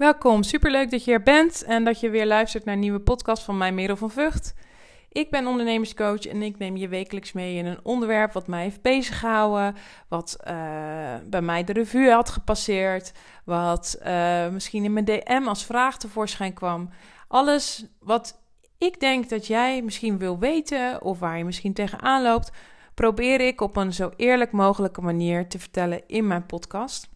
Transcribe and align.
Welkom, 0.00 0.42
superleuk 0.42 0.90
dat 0.90 1.04
je 1.04 1.12
er 1.12 1.22
bent 1.22 1.64
en 1.64 1.84
dat 1.84 2.00
je 2.00 2.10
weer 2.10 2.26
luistert 2.26 2.64
naar 2.64 2.74
een 2.74 2.80
nieuwe 2.80 3.00
podcast 3.00 3.42
van 3.42 3.58
mij, 3.58 3.72
Merel 3.72 3.96
van 3.96 4.10
Vught. 4.10 4.54
Ik 5.08 5.30
ben 5.30 5.46
ondernemerscoach 5.46 6.26
en 6.26 6.42
ik 6.42 6.58
neem 6.58 6.76
je 6.76 6.88
wekelijks 6.88 7.32
mee 7.32 7.56
in 7.56 7.66
een 7.66 7.80
onderwerp 7.82 8.32
wat 8.32 8.46
mij 8.46 8.62
heeft 8.62 8.82
bezighouden, 8.82 9.76
wat 10.08 10.36
uh, 10.40 11.14
bij 11.26 11.42
mij 11.42 11.64
de 11.64 11.72
revue 11.72 12.10
had 12.10 12.30
gepasseerd, 12.30 13.12
wat 13.44 13.98
uh, 14.06 14.48
misschien 14.48 14.84
in 14.84 14.92
mijn 14.92 15.04
DM 15.04 15.42
als 15.46 15.64
vraag 15.64 15.98
tevoorschijn 15.98 16.52
kwam. 16.52 16.90
Alles 17.28 17.86
wat 17.98 18.42
ik 18.78 19.00
denk 19.00 19.28
dat 19.28 19.46
jij 19.46 19.82
misschien 19.82 20.18
wil 20.18 20.38
weten 20.38 21.02
of 21.02 21.18
waar 21.18 21.38
je 21.38 21.44
misschien 21.44 21.72
tegenaan 21.72 22.22
loopt, 22.22 22.50
probeer 22.94 23.40
ik 23.40 23.60
op 23.60 23.76
een 23.76 23.92
zo 23.92 24.10
eerlijk 24.16 24.52
mogelijke 24.52 25.00
manier 25.00 25.48
te 25.48 25.58
vertellen 25.58 26.02
in 26.06 26.26
mijn 26.26 26.46
podcast. 26.46 27.09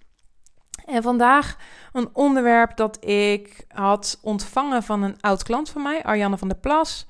En 0.86 1.02
vandaag 1.02 1.56
een 1.92 2.08
onderwerp 2.12 2.76
dat 2.76 3.04
ik 3.04 3.64
had 3.68 4.18
ontvangen 4.22 4.82
van 4.82 5.02
een 5.02 5.20
oud 5.20 5.42
klant 5.42 5.70
van 5.70 5.82
mij, 5.82 6.02
Ariane 6.02 6.38
van 6.38 6.48
der 6.48 6.56
Plas. 6.56 7.06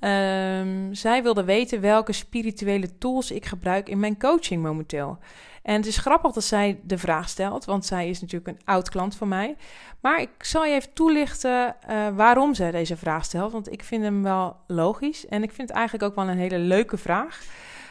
Um, 0.00 0.94
zij 0.94 1.22
wilde 1.22 1.44
weten 1.44 1.80
welke 1.80 2.12
spirituele 2.12 2.98
tools 2.98 3.30
ik 3.30 3.44
gebruik 3.46 3.88
in 3.88 4.00
mijn 4.00 4.18
coaching 4.18 4.62
momenteel. 4.62 5.18
En 5.62 5.74
het 5.74 5.86
is 5.86 5.96
grappig 5.96 6.32
dat 6.32 6.44
zij 6.44 6.80
de 6.82 6.98
vraag 6.98 7.28
stelt, 7.28 7.64
want 7.64 7.86
zij 7.86 8.08
is 8.08 8.20
natuurlijk 8.20 8.50
een 8.50 8.64
oud 8.64 8.88
klant 8.88 9.16
van 9.16 9.28
mij. 9.28 9.56
Maar 10.00 10.20
ik 10.20 10.30
zal 10.38 10.64
je 10.64 10.74
even 10.74 10.92
toelichten 10.92 11.76
uh, 11.90 12.08
waarom 12.14 12.54
zij 12.54 12.70
deze 12.70 12.96
vraag 12.96 13.24
stelt, 13.24 13.52
want 13.52 13.72
ik 13.72 13.84
vind 13.84 14.02
hem 14.02 14.22
wel 14.22 14.56
logisch 14.66 15.26
en 15.26 15.42
ik 15.42 15.52
vind 15.52 15.68
het 15.68 15.76
eigenlijk 15.76 16.10
ook 16.10 16.14
wel 16.14 16.28
een 16.28 16.38
hele 16.38 16.58
leuke 16.58 16.96
vraag. 16.96 17.42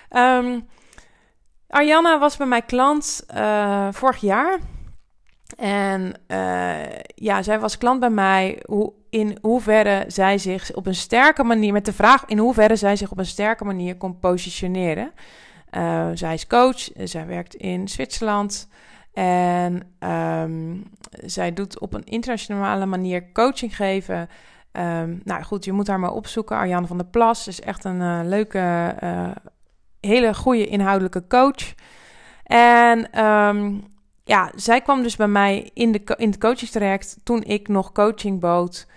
Um, 0.09 0.67
Ariana 1.67 2.19
was 2.19 2.37
bij 2.37 2.47
mij 2.47 2.61
klant 2.61 3.25
uh, 3.35 3.87
vorig 3.91 4.21
jaar. 4.21 4.59
En 5.55 6.13
uh, 6.27 6.99
ja, 7.15 7.41
zij 7.41 7.59
was 7.59 7.77
klant 7.77 7.99
bij 7.99 8.09
mij. 8.09 8.63
Hoe, 8.65 8.93
in 9.09 9.37
hoeverre 9.41 10.03
zij 10.07 10.37
zich 10.37 10.73
op 10.73 10.85
een 10.85 10.95
sterke 10.95 11.43
manier, 11.43 11.73
met 11.73 11.85
de 11.85 11.93
vraag 11.93 12.25
in 12.25 12.37
hoeverre 12.37 12.75
zij 12.75 12.95
zich 12.95 13.11
op 13.11 13.17
een 13.17 13.25
sterke 13.25 13.65
manier 13.65 13.97
kon 13.97 14.19
positioneren. 14.19 15.11
Uh, 15.71 16.07
zij 16.13 16.33
is 16.33 16.47
coach, 16.47 16.89
zij 17.03 17.27
werkt 17.27 17.55
in 17.55 17.87
Zwitserland. 17.87 18.69
En 19.13 19.95
um, 19.99 20.83
zij 21.11 21.53
doet 21.53 21.79
op 21.79 21.93
een 21.93 22.03
internationale 22.03 22.85
manier 22.85 23.31
coaching 23.31 23.75
geven. 23.75 24.29
Um, 24.71 25.21
nou 25.23 25.43
goed, 25.43 25.65
je 25.65 25.71
moet 25.71 25.87
haar 25.87 25.99
maar 25.99 26.11
opzoeken. 26.11 26.57
Arjan 26.57 26.87
van 26.87 26.97
der 26.97 27.07
Plas 27.07 27.47
is 27.47 27.61
echt 27.61 27.83
een 27.83 27.99
uh, 27.99 28.19
leuke, 28.23 28.95
hele 29.99 30.33
goede 30.33 30.67
inhoudelijke 30.67 31.27
coach. 31.27 31.73
En 32.43 33.25
um, 33.25 33.83
ja, 34.27 34.51
zij 34.55 34.81
kwam 34.81 35.03
dus 35.03 35.15
bij 35.15 35.27
mij 35.27 35.69
in, 35.73 35.91
de, 35.91 36.01
in 36.17 36.29
het 36.29 36.39
coachingstraject 36.39 37.19
toen 37.23 37.43
ik 37.43 37.67
nog 37.67 37.91
coaching 37.91 38.39
bood 38.39 38.87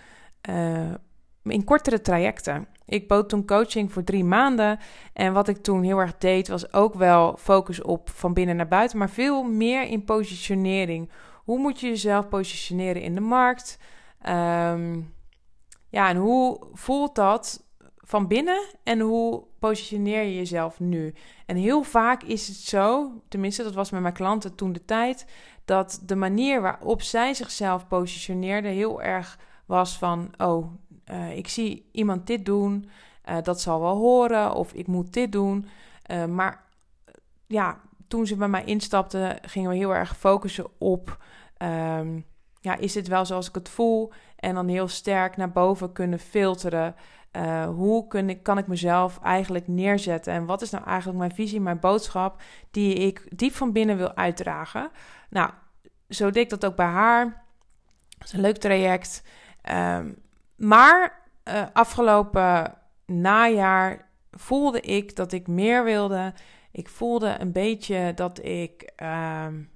uh, 0.48 0.94
in 1.42 1.64
kortere 1.64 2.00
trajecten. 2.00 2.66
Ik 2.84 3.08
bood 3.08 3.28
toen 3.28 3.46
coaching 3.46 3.92
voor 3.92 4.04
drie 4.04 4.24
maanden. 4.24 4.78
En 5.12 5.32
wat 5.32 5.48
ik 5.48 5.56
toen 5.56 5.82
heel 5.82 5.98
erg 5.98 6.18
deed, 6.18 6.48
was 6.48 6.72
ook 6.72 6.94
wel 6.94 7.36
focus 7.36 7.82
op 7.82 8.10
van 8.10 8.34
binnen 8.34 8.56
naar 8.56 8.68
buiten, 8.68 8.98
maar 8.98 9.10
veel 9.10 9.42
meer 9.42 9.82
in 9.82 10.04
positionering. 10.04 11.10
Hoe 11.44 11.58
moet 11.58 11.80
je 11.80 11.86
jezelf 11.86 12.28
positioneren 12.28 13.02
in 13.02 13.14
de 13.14 13.20
markt? 13.20 13.78
Um, 14.28 15.14
ja, 15.88 16.08
en 16.08 16.16
hoe 16.16 16.66
voelt 16.72 17.14
dat 17.14 17.64
van 18.10 18.26
binnen 18.26 18.60
en 18.82 19.00
hoe 19.00 19.42
positioneer 19.58 20.22
je 20.22 20.34
jezelf 20.34 20.80
nu? 20.80 21.14
En 21.46 21.56
heel 21.56 21.82
vaak 21.82 22.22
is 22.22 22.48
het 22.48 22.56
zo, 22.56 23.12
tenminste 23.28 23.62
dat 23.62 23.74
was 23.74 23.90
met 23.90 24.00
mijn 24.00 24.14
klanten 24.14 24.54
toen 24.54 24.72
de 24.72 24.84
tijd, 24.84 25.26
dat 25.64 26.00
de 26.06 26.16
manier 26.16 26.60
waarop 26.60 27.02
zij 27.02 27.34
zichzelf 27.34 27.86
positioneerden 27.86 28.70
heel 28.70 29.02
erg 29.02 29.38
was 29.66 29.98
van, 29.98 30.30
oh, 30.38 30.72
uh, 31.10 31.36
ik 31.36 31.48
zie 31.48 31.88
iemand 31.92 32.26
dit 32.26 32.44
doen, 32.44 32.90
uh, 33.28 33.36
dat 33.42 33.60
zal 33.60 33.80
wel 33.80 33.96
horen, 33.96 34.54
of 34.54 34.72
ik 34.72 34.86
moet 34.86 35.12
dit 35.12 35.32
doen. 35.32 35.68
Uh, 36.10 36.24
maar 36.24 36.64
ja, 37.46 37.80
toen 38.08 38.26
ze 38.26 38.36
bij 38.36 38.48
mij 38.48 38.64
instapten, 38.64 39.38
gingen 39.42 39.70
we 39.70 39.76
heel 39.76 39.94
erg 39.94 40.16
focussen 40.16 40.66
op, 40.78 41.18
um, 41.58 42.24
ja, 42.60 42.76
is 42.76 42.92
dit 42.92 43.08
wel 43.08 43.24
zoals 43.24 43.48
ik 43.48 43.54
het 43.54 43.68
voel? 43.68 44.12
En 44.36 44.54
dan 44.54 44.68
heel 44.68 44.88
sterk 44.88 45.36
naar 45.36 45.50
boven 45.50 45.92
kunnen 45.92 46.18
filteren. 46.18 46.94
Uh, 47.36 47.64
hoe 47.64 48.06
kun 48.06 48.30
ik, 48.30 48.42
kan 48.42 48.58
ik 48.58 48.66
mezelf 48.66 49.18
eigenlijk 49.22 49.68
neerzetten? 49.68 50.32
En 50.32 50.46
wat 50.46 50.62
is 50.62 50.70
nou 50.70 50.84
eigenlijk 50.84 51.18
mijn 51.18 51.34
visie, 51.34 51.60
mijn 51.60 51.80
boodschap 51.80 52.42
die 52.70 52.94
ik 52.94 53.38
diep 53.38 53.54
van 53.54 53.72
binnen 53.72 53.96
wil 53.96 54.14
uitdragen? 54.14 54.90
Nou, 55.28 55.50
zo 56.08 56.30
deed 56.30 56.50
dat 56.50 56.64
ook 56.64 56.76
bij 56.76 56.86
haar. 56.86 57.44
Dat 58.18 58.28
is 58.28 58.32
een 58.32 58.40
leuk 58.40 58.56
traject. 58.56 59.22
Um, 59.70 60.22
maar 60.56 61.20
uh, 61.44 61.62
afgelopen 61.72 62.74
najaar 63.06 64.08
voelde 64.30 64.80
ik 64.80 65.16
dat 65.16 65.32
ik 65.32 65.46
meer 65.46 65.84
wilde. 65.84 66.34
Ik 66.72 66.88
voelde 66.88 67.36
een 67.38 67.52
beetje 67.52 68.12
dat 68.14 68.44
ik, 68.44 68.92
um, 69.46 69.70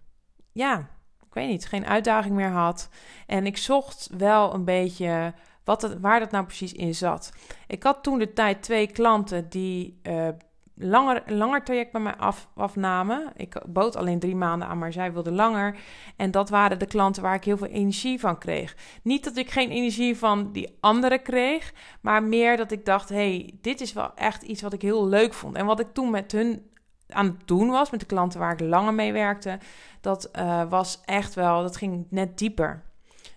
ja, 0.52 0.78
ik 1.26 1.34
weet 1.34 1.48
niet, 1.48 1.66
geen 1.66 1.86
uitdaging 1.86 2.34
meer 2.34 2.50
had. 2.50 2.88
En 3.26 3.46
ik 3.46 3.56
zocht 3.56 4.08
wel 4.16 4.54
een 4.54 4.64
beetje 4.64 5.34
wat 5.64 5.82
het, 5.82 6.00
waar 6.00 6.20
dat 6.20 6.30
nou 6.30 6.44
precies 6.44 6.72
in 6.72 6.94
zat. 6.94 7.32
Ik 7.66 7.82
had 7.82 8.02
toen 8.02 8.18
de 8.18 8.32
tijd 8.32 8.62
twee 8.62 8.86
klanten 8.86 9.48
die 9.48 10.00
uh, 10.02 10.28
langer, 10.74 11.22
langer 11.26 11.64
traject 11.64 11.92
bij 11.92 12.00
mij 12.00 12.16
af, 12.16 12.48
afnamen. 12.54 13.32
Ik 13.36 13.62
bood 13.66 13.96
alleen 13.96 14.18
drie 14.18 14.36
maanden 14.36 14.68
aan, 14.68 14.78
maar 14.78 14.92
zij 14.92 15.12
wilde 15.12 15.32
langer. 15.32 15.76
En 16.16 16.30
dat 16.30 16.48
waren 16.48 16.78
de 16.78 16.86
klanten 16.86 17.22
waar 17.22 17.34
ik 17.34 17.44
heel 17.44 17.56
veel 17.56 17.66
energie 17.66 18.20
van 18.20 18.38
kreeg. 18.38 18.76
Niet 19.02 19.24
dat 19.24 19.36
ik 19.36 19.50
geen 19.50 19.70
energie 19.70 20.16
van 20.16 20.52
die 20.52 20.76
anderen 20.80 21.22
kreeg, 21.22 21.72
maar 22.00 22.22
meer 22.22 22.56
dat 22.56 22.70
ik 22.70 22.84
dacht: 22.84 23.08
hey, 23.08 23.54
dit 23.60 23.80
is 23.80 23.92
wel 23.92 24.14
echt 24.14 24.42
iets 24.42 24.62
wat 24.62 24.72
ik 24.72 24.82
heel 24.82 25.06
leuk 25.06 25.34
vond. 25.34 25.56
En 25.56 25.66
wat 25.66 25.80
ik 25.80 25.92
toen 25.92 26.10
met 26.10 26.32
hun 26.32 26.72
aan 27.08 27.26
het 27.26 27.46
doen 27.46 27.68
was, 27.68 27.90
met 27.90 28.00
de 28.00 28.06
klanten 28.06 28.40
waar 28.40 28.52
ik 28.52 28.60
langer 28.60 28.94
mee 28.94 29.12
werkte, 29.12 29.58
dat 30.00 30.30
uh, 30.38 30.70
was 30.70 31.00
echt 31.04 31.34
wel, 31.34 31.62
dat 31.62 31.76
ging 31.76 32.06
net 32.10 32.38
dieper. 32.38 32.82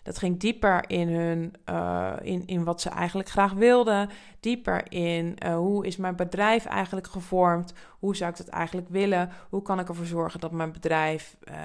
Dat 0.07 0.17
ging 0.17 0.39
dieper 0.39 0.89
in, 0.89 1.07
hun, 1.07 1.53
uh, 1.69 2.13
in, 2.21 2.43
in 2.45 2.63
wat 2.63 2.81
ze 2.81 2.89
eigenlijk 2.89 3.29
graag 3.29 3.53
wilden. 3.53 4.09
Dieper 4.39 4.91
in 4.91 5.37
uh, 5.45 5.55
hoe 5.55 5.85
is 5.85 5.97
mijn 5.97 6.15
bedrijf 6.15 6.65
eigenlijk 6.65 7.07
gevormd? 7.07 7.73
Hoe 7.99 8.15
zou 8.15 8.31
ik 8.31 8.37
dat 8.37 8.47
eigenlijk 8.47 8.89
willen? 8.89 9.29
Hoe 9.49 9.61
kan 9.61 9.79
ik 9.79 9.87
ervoor 9.87 10.05
zorgen 10.05 10.39
dat 10.39 10.51
mijn 10.51 10.71
bedrijf 10.71 11.37
uh, 11.49 11.55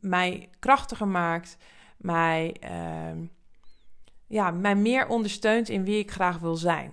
mij 0.00 0.48
krachtiger 0.58 1.08
maakt? 1.08 1.56
Mij, 1.96 2.56
ehm, 2.60 3.18
ja, 4.26 4.50
mij 4.50 4.74
meer 4.74 5.06
ondersteunt 5.08 5.68
in 5.68 5.84
wie 5.84 5.98
ik 5.98 6.10
graag 6.10 6.38
wil 6.38 6.56
zijn. 6.56 6.92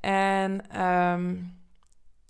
En 0.00 0.80
um, 0.82 1.56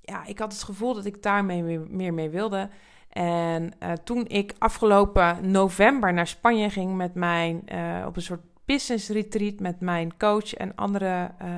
ja, 0.00 0.24
ik 0.24 0.38
had 0.38 0.52
het 0.52 0.62
gevoel 0.62 0.94
dat 0.94 1.04
ik 1.04 1.22
daarmee 1.22 1.78
meer 1.78 2.14
mee 2.14 2.30
wilde. 2.30 2.68
En 3.10 3.72
uh, 3.82 3.92
toen 3.92 4.26
ik 4.26 4.54
afgelopen 4.58 5.50
november 5.50 6.12
naar 6.12 6.26
Spanje 6.26 6.70
ging 6.70 6.96
met 6.96 7.14
mijn, 7.14 7.62
uh, 7.72 8.04
op 8.06 8.16
een 8.16 8.22
soort 8.22 8.40
business 8.64 9.08
retreat 9.08 9.60
met 9.60 9.80
mijn 9.80 10.16
coach 10.16 10.54
en 10.54 10.74
andere 10.74 11.30
uh, 11.42 11.48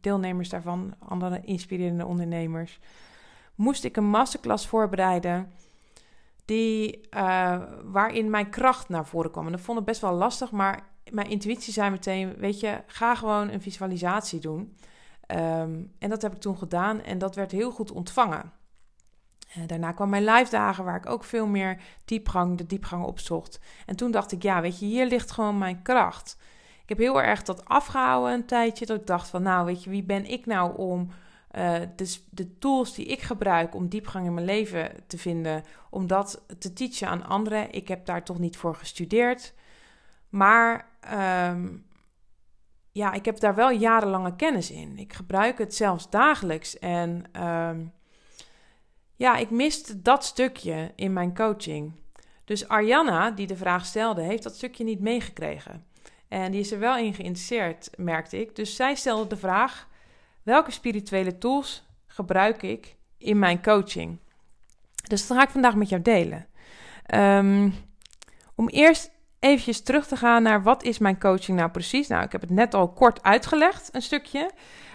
deelnemers 0.00 0.48
daarvan, 0.48 0.94
andere 0.98 1.40
inspirerende 1.44 2.06
ondernemers, 2.06 2.78
moest 3.54 3.84
ik 3.84 3.96
een 3.96 4.08
masterclass 4.08 4.66
voorbereiden 4.66 5.52
die, 6.44 7.00
waarin 7.84 8.30
mijn 8.30 8.50
kracht 8.50 8.88
naar 8.88 9.06
voren 9.06 9.30
kwam. 9.30 9.46
En 9.46 9.52
dat 9.52 9.60
vond 9.60 9.78
ik 9.78 9.84
best 9.84 10.00
wel 10.00 10.12
lastig, 10.12 10.50
maar 10.50 10.86
mijn 11.10 11.30
intuïtie 11.30 11.72
zei 11.72 11.90
meteen, 11.90 12.34
weet 12.36 12.60
je, 12.60 12.80
ga 12.86 13.14
gewoon 13.14 13.48
een 13.48 13.60
visualisatie 13.60 14.40
doen. 14.40 14.76
Um, 15.36 15.92
en 15.98 16.08
dat 16.08 16.22
heb 16.22 16.32
ik 16.32 16.40
toen 16.40 16.58
gedaan 16.58 17.02
en 17.02 17.18
dat 17.18 17.34
werd 17.34 17.50
heel 17.50 17.70
goed 17.70 17.92
ontvangen. 17.92 18.52
Uh, 19.58 19.66
daarna 19.66 19.92
kwam 19.92 20.08
mijn 20.08 20.24
live 20.24 20.50
dagen, 20.50 20.84
waar 20.84 20.96
ik 20.96 21.10
ook 21.10 21.24
veel 21.24 21.46
meer 21.46 21.80
diepgang, 22.04 22.58
de 22.58 22.66
diepgang 22.66 23.04
opzocht. 23.04 23.60
En 23.86 23.96
toen 23.96 24.10
dacht 24.10 24.32
ik, 24.32 24.42
ja, 24.42 24.60
weet 24.60 24.78
je, 24.78 24.86
hier 24.86 25.06
ligt 25.06 25.30
gewoon 25.30 25.58
mijn 25.58 25.82
kracht. 25.82 26.36
Ik 26.82 26.88
heb 26.88 26.98
heel 26.98 27.22
erg 27.22 27.42
dat 27.42 27.64
afgehouden 27.64 28.32
een 28.32 28.46
tijdje, 28.46 28.86
dat 28.86 29.00
ik 29.00 29.06
dacht 29.06 29.28
van, 29.28 29.42
nou, 29.42 29.66
weet 29.66 29.84
je, 29.84 29.90
wie 29.90 30.02
ben 30.02 30.24
ik 30.24 30.46
nou 30.46 30.76
om 30.76 31.10
uh, 31.58 31.74
de, 32.30 32.58
tools 32.58 32.94
die 32.94 33.06
ik 33.06 33.20
gebruik 33.20 33.74
om 33.74 33.88
diepgang 33.88 34.26
in 34.26 34.34
mijn 34.34 34.46
leven 34.46 34.90
te 35.06 35.18
vinden, 35.18 35.64
om 35.90 36.06
dat 36.06 36.44
te 36.58 36.72
teachen 36.72 37.08
aan 37.08 37.26
anderen. 37.26 37.72
Ik 37.72 37.88
heb 37.88 38.06
daar 38.06 38.24
toch 38.24 38.38
niet 38.38 38.56
voor 38.56 38.74
gestudeerd. 38.74 39.54
Maar 40.28 40.88
um, 41.48 41.86
ja, 42.92 43.12
ik 43.12 43.24
heb 43.24 43.40
daar 43.40 43.54
wel 43.54 43.70
jarenlange 43.70 44.36
kennis 44.36 44.70
in. 44.70 44.98
Ik 44.98 45.12
gebruik 45.12 45.58
het 45.58 45.74
zelfs 45.74 46.10
dagelijks. 46.10 46.78
En 46.78 47.42
um, 47.44 47.92
ja, 49.20 49.36
ik 49.36 49.50
miste 49.50 50.02
dat 50.02 50.24
stukje 50.24 50.92
in 50.94 51.12
mijn 51.12 51.34
coaching. 51.34 51.92
Dus 52.44 52.68
Ariana, 52.68 53.30
die 53.30 53.46
de 53.46 53.56
vraag 53.56 53.86
stelde, 53.86 54.22
heeft 54.22 54.42
dat 54.42 54.54
stukje 54.54 54.84
niet 54.84 55.00
meegekregen. 55.00 55.84
En 56.28 56.50
die 56.50 56.60
is 56.60 56.72
er 56.72 56.78
wel 56.78 56.96
in 56.96 57.14
geïnteresseerd, 57.14 57.90
merkte 57.96 58.40
ik. 58.40 58.56
Dus 58.56 58.76
zij 58.76 58.94
stelde 58.94 59.26
de 59.26 59.36
vraag: 59.36 59.88
welke 60.42 60.70
spirituele 60.70 61.38
tools 61.38 61.86
gebruik 62.06 62.62
ik 62.62 62.96
in 63.18 63.38
mijn 63.38 63.62
coaching? 63.62 64.18
Dus 65.08 65.26
dat 65.26 65.36
ga 65.36 65.42
ik 65.42 65.50
vandaag 65.50 65.74
met 65.74 65.88
jou 65.88 66.02
delen. 66.02 66.46
Um, 67.14 67.74
om 68.54 68.68
eerst 68.68 69.10
eventjes 69.38 69.80
terug 69.80 70.06
te 70.06 70.16
gaan 70.16 70.42
naar 70.42 70.62
wat 70.62 70.82
is 70.82 70.98
mijn 70.98 71.18
coaching 71.18 71.58
nou 71.58 71.70
precies? 71.70 72.08
Nou, 72.08 72.24
ik 72.24 72.32
heb 72.32 72.40
het 72.40 72.50
net 72.50 72.74
al 72.74 72.92
kort 72.92 73.22
uitgelegd, 73.22 73.88
een 73.92 74.02
stukje. 74.02 74.50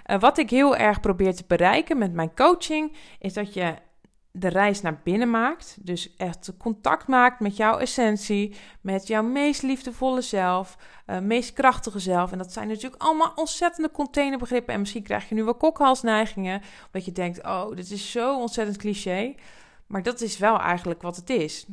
Uh, 0.05 0.19
wat 0.19 0.37
ik 0.37 0.49
heel 0.49 0.75
erg 0.75 0.99
probeer 0.99 1.35
te 1.35 1.43
bereiken 1.47 1.97
met 1.97 2.13
mijn 2.13 2.35
coaching, 2.35 2.95
is 3.19 3.33
dat 3.33 3.53
je 3.53 3.83
de 4.37 4.47
reis 4.47 4.81
naar 4.81 4.99
binnen 5.03 5.29
maakt. 5.29 5.77
Dus 5.79 6.15
echt 6.17 6.53
contact 6.57 7.07
maakt 7.07 7.39
met 7.39 7.57
jouw 7.57 7.77
essentie, 7.77 8.55
met 8.81 9.07
jouw 9.07 9.23
meest 9.23 9.61
liefdevolle 9.61 10.21
zelf, 10.21 10.77
uh, 11.07 11.19
meest 11.19 11.53
krachtige 11.53 11.99
zelf. 11.99 12.31
En 12.31 12.37
dat 12.37 12.51
zijn 12.51 12.67
natuurlijk 12.67 13.01
allemaal 13.01 13.31
ontzettende 13.35 13.91
containerbegrippen. 13.91 14.73
En 14.73 14.79
misschien 14.79 15.03
krijg 15.03 15.29
je 15.29 15.35
nu 15.35 15.43
wel 15.43 15.55
kokhalsneigingen, 15.55 16.61
omdat 16.85 17.05
je 17.05 17.11
denkt, 17.11 17.43
oh, 17.43 17.75
dit 17.75 17.91
is 17.91 18.11
zo 18.11 18.39
ontzettend 18.39 18.77
cliché. 18.77 19.35
Maar 19.87 20.03
dat 20.03 20.21
is 20.21 20.37
wel 20.37 20.59
eigenlijk 20.59 21.01
wat 21.01 21.15
het 21.15 21.29
is. 21.29 21.65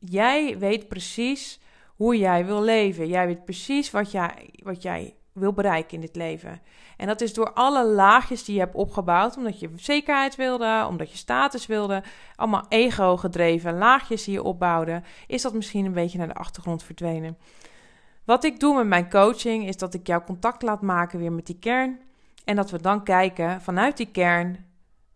Jij 0.00 0.58
weet 0.58 0.88
precies 0.88 1.60
hoe 1.96 2.18
jij 2.18 2.46
wil 2.46 2.62
leven. 2.62 3.08
Jij 3.08 3.26
weet 3.26 3.44
precies 3.44 3.90
wat 3.90 4.10
jij, 4.10 4.50
wat 4.62 4.82
jij 4.82 5.14
wil 5.32 5.52
bereiken 5.52 5.94
in 5.94 6.00
dit 6.00 6.16
leven. 6.16 6.60
En 6.96 7.06
dat 7.06 7.20
is 7.20 7.34
door 7.34 7.52
alle 7.52 7.86
laagjes 7.86 8.44
die 8.44 8.54
je 8.54 8.60
hebt 8.60 8.74
opgebouwd, 8.74 9.36
omdat 9.36 9.60
je 9.60 9.70
zekerheid 9.76 10.36
wilde, 10.36 10.86
omdat 10.88 11.10
je 11.10 11.16
status 11.16 11.66
wilde, 11.66 12.02
allemaal 12.36 12.66
ego 12.68 13.16
gedreven 13.16 13.78
laagjes 13.78 14.24
die 14.24 14.34
je 14.34 14.42
opbouwde, 14.42 15.02
is 15.26 15.42
dat 15.42 15.54
misschien 15.54 15.84
een 15.84 15.92
beetje 15.92 16.18
naar 16.18 16.28
de 16.28 16.34
achtergrond 16.34 16.82
verdwenen. 16.82 17.36
Wat 18.24 18.44
ik 18.44 18.60
doe 18.60 18.76
met 18.76 18.86
mijn 18.86 19.10
coaching 19.10 19.66
is 19.66 19.76
dat 19.76 19.94
ik 19.94 20.06
jou 20.06 20.22
contact 20.24 20.62
laat 20.62 20.82
maken 20.82 21.18
weer 21.18 21.32
met 21.32 21.46
die 21.46 21.58
kern 21.58 22.00
en 22.44 22.56
dat 22.56 22.70
we 22.70 22.80
dan 22.80 23.04
kijken 23.04 23.60
vanuit 23.60 23.96
die 23.96 24.10
kern 24.10 24.64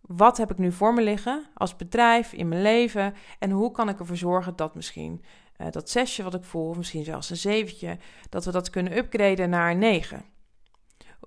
wat 0.00 0.36
heb 0.36 0.50
ik 0.50 0.58
nu 0.58 0.72
voor 0.72 0.94
me 0.94 1.02
liggen 1.02 1.46
als 1.54 1.76
bedrijf 1.76 2.32
in 2.32 2.48
mijn 2.48 2.62
leven 2.62 3.14
en 3.38 3.50
hoe 3.50 3.70
kan 3.70 3.88
ik 3.88 3.98
ervoor 3.98 4.16
zorgen 4.16 4.56
dat 4.56 4.74
misschien 4.74 5.24
uh, 5.60 5.66
dat 5.70 5.90
zesje 5.90 6.22
wat 6.22 6.34
ik 6.34 6.44
voel, 6.44 6.68
of 6.68 6.76
misschien 6.76 7.04
zelfs 7.04 7.30
een 7.30 7.36
zeventje, 7.36 7.98
dat 8.28 8.44
we 8.44 8.52
dat 8.52 8.70
kunnen 8.70 8.96
upgraden 8.96 9.50
naar 9.50 9.76
negen. 9.76 10.24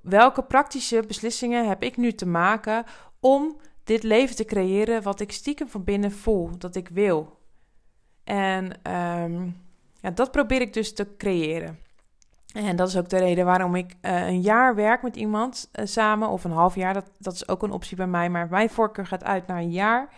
Welke 0.03 0.43
praktische 0.43 1.03
beslissingen 1.07 1.67
heb 1.67 1.83
ik 1.83 1.97
nu 1.97 2.11
te 2.11 2.25
maken 2.25 2.85
om 3.19 3.57
dit 3.83 4.03
leven 4.03 4.35
te 4.35 4.45
creëren 4.45 5.03
wat 5.03 5.19
ik 5.19 5.31
stiekem 5.31 5.67
van 5.67 5.83
binnen 5.83 6.11
voel 6.11 6.57
dat 6.57 6.75
ik 6.75 6.87
wil? 6.87 7.39
En 8.23 8.91
um, 8.93 9.61
ja, 10.01 10.11
dat 10.11 10.31
probeer 10.31 10.61
ik 10.61 10.73
dus 10.73 10.93
te 10.93 11.15
creëren. 11.17 11.79
En 12.53 12.75
dat 12.75 12.87
is 12.87 12.97
ook 12.97 13.09
de 13.09 13.17
reden 13.17 13.45
waarom 13.45 13.75
ik 13.75 13.95
uh, 14.01 14.27
een 14.27 14.41
jaar 14.41 14.75
werk 14.75 15.01
met 15.01 15.15
iemand 15.15 15.69
uh, 15.73 15.85
samen, 15.85 16.29
of 16.29 16.43
een 16.43 16.51
half 16.51 16.75
jaar. 16.75 16.93
Dat, 16.93 17.11
dat 17.17 17.33
is 17.33 17.47
ook 17.47 17.63
een 17.63 17.71
optie 17.71 17.97
bij 17.97 18.07
mij, 18.07 18.29
maar 18.29 18.47
mijn 18.49 18.69
voorkeur 18.69 19.07
gaat 19.07 19.23
uit 19.23 19.47
naar 19.47 19.57
een 19.57 19.71
jaar. 19.71 20.13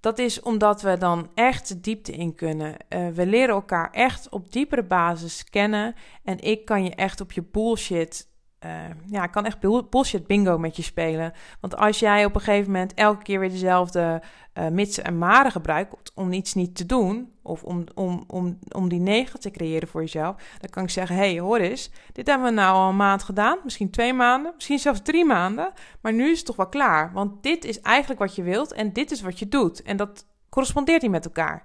Dat 0.00 0.18
is 0.18 0.40
omdat 0.40 0.82
we 0.82 0.98
dan 0.98 1.30
echt 1.34 1.68
de 1.68 1.80
diepte 1.80 2.12
in 2.12 2.34
kunnen. 2.34 2.76
Uh, 2.88 3.08
we 3.08 3.26
leren 3.26 3.54
elkaar 3.54 3.90
echt 3.90 4.28
op 4.28 4.52
diepere 4.52 4.84
basis 4.84 5.44
kennen. 5.44 5.94
En 6.24 6.38
ik 6.38 6.64
kan 6.64 6.84
je 6.84 6.94
echt 6.94 7.20
op 7.20 7.32
je 7.32 7.42
bullshit 7.42 8.28
uh, 8.64 8.70
ja, 9.06 9.24
ik 9.24 9.30
kan 9.30 9.44
echt 9.44 9.88
bullshit 9.90 10.26
bingo 10.26 10.58
met 10.58 10.76
je 10.76 10.82
spelen. 10.82 11.32
Want 11.60 11.76
als 11.76 11.98
jij 11.98 12.24
op 12.24 12.34
een 12.34 12.40
gegeven 12.40 12.72
moment 12.72 12.94
elke 12.94 13.22
keer 13.22 13.40
weer 13.40 13.50
dezelfde 13.50 14.22
uh, 14.54 15.06
en 15.06 15.18
maren 15.18 15.52
gebruikt 15.52 16.12
om 16.14 16.32
iets 16.32 16.54
niet 16.54 16.76
te 16.76 16.86
doen, 16.86 17.32
of 17.42 17.62
om, 17.62 17.84
om, 17.94 18.24
om, 18.26 18.58
om 18.68 18.88
die 18.88 19.00
negen 19.00 19.40
te 19.40 19.50
creëren 19.50 19.88
voor 19.88 20.00
jezelf, 20.00 20.36
dan 20.58 20.70
kan 20.70 20.82
ik 20.82 20.90
zeggen: 20.90 21.16
hey, 21.16 21.38
hoor 21.38 21.58
eens, 21.58 21.90
dit 22.12 22.26
hebben 22.26 22.48
we 22.48 22.54
nou 22.54 22.74
al 22.74 22.88
een 22.88 22.96
maand 22.96 23.22
gedaan, 23.22 23.58
misschien 23.64 23.90
twee 23.90 24.12
maanden, 24.12 24.52
misschien 24.54 24.78
zelfs 24.78 25.02
drie 25.02 25.24
maanden, 25.24 25.72
maar 26.00 26.12
nu 26.12 26.30
is 26.30 26.36
het 26.36 26.46
toch 26.46 26.56
wel 26.56 26.68
klaar. 26.68 27.12
Want 27.12 27.42
dit 27.42 27.64
is 27.64 27.80
eigenlijk 27.80 28.20
wat 28.20 28.34
je 28.34 28.42
wilt 28.42 28.72
en 28.72 28.92
dit 28.92 29.10
is 29.10 29.20
wat 29.20 29.38
je 29.38 29.48
doet. 29.48 29.82
En 29.82 29.96
dat 29.96 30.26
correspondeert 30.48 31.02
niet 31.02 31.10
met 31.10 31.24
elkaar. 31.24 31.64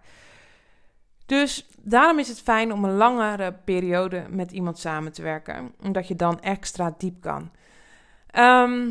Dus 1.26 1.68
daarom 1.82 2.20
is 2.20 2.28
het 2.28 2.42
fijn 2.42 2.74
om 2.74 2.86
een 2.86 2.96
langere 2.96 3.54
periode 3.54 4.26
met 4.30 4.52
iemand 4.52 4.80
samen 4.80 5.12
te 5.12 5.22
werken, 5.22 5.74
omdat 5.82 6.08
je 6.08 6.16
dan 6.16 6.42
extra 6.42 6.96
diep 6.98 7.22
kan. 7.22 7.52
Ehm, 8.28 8.90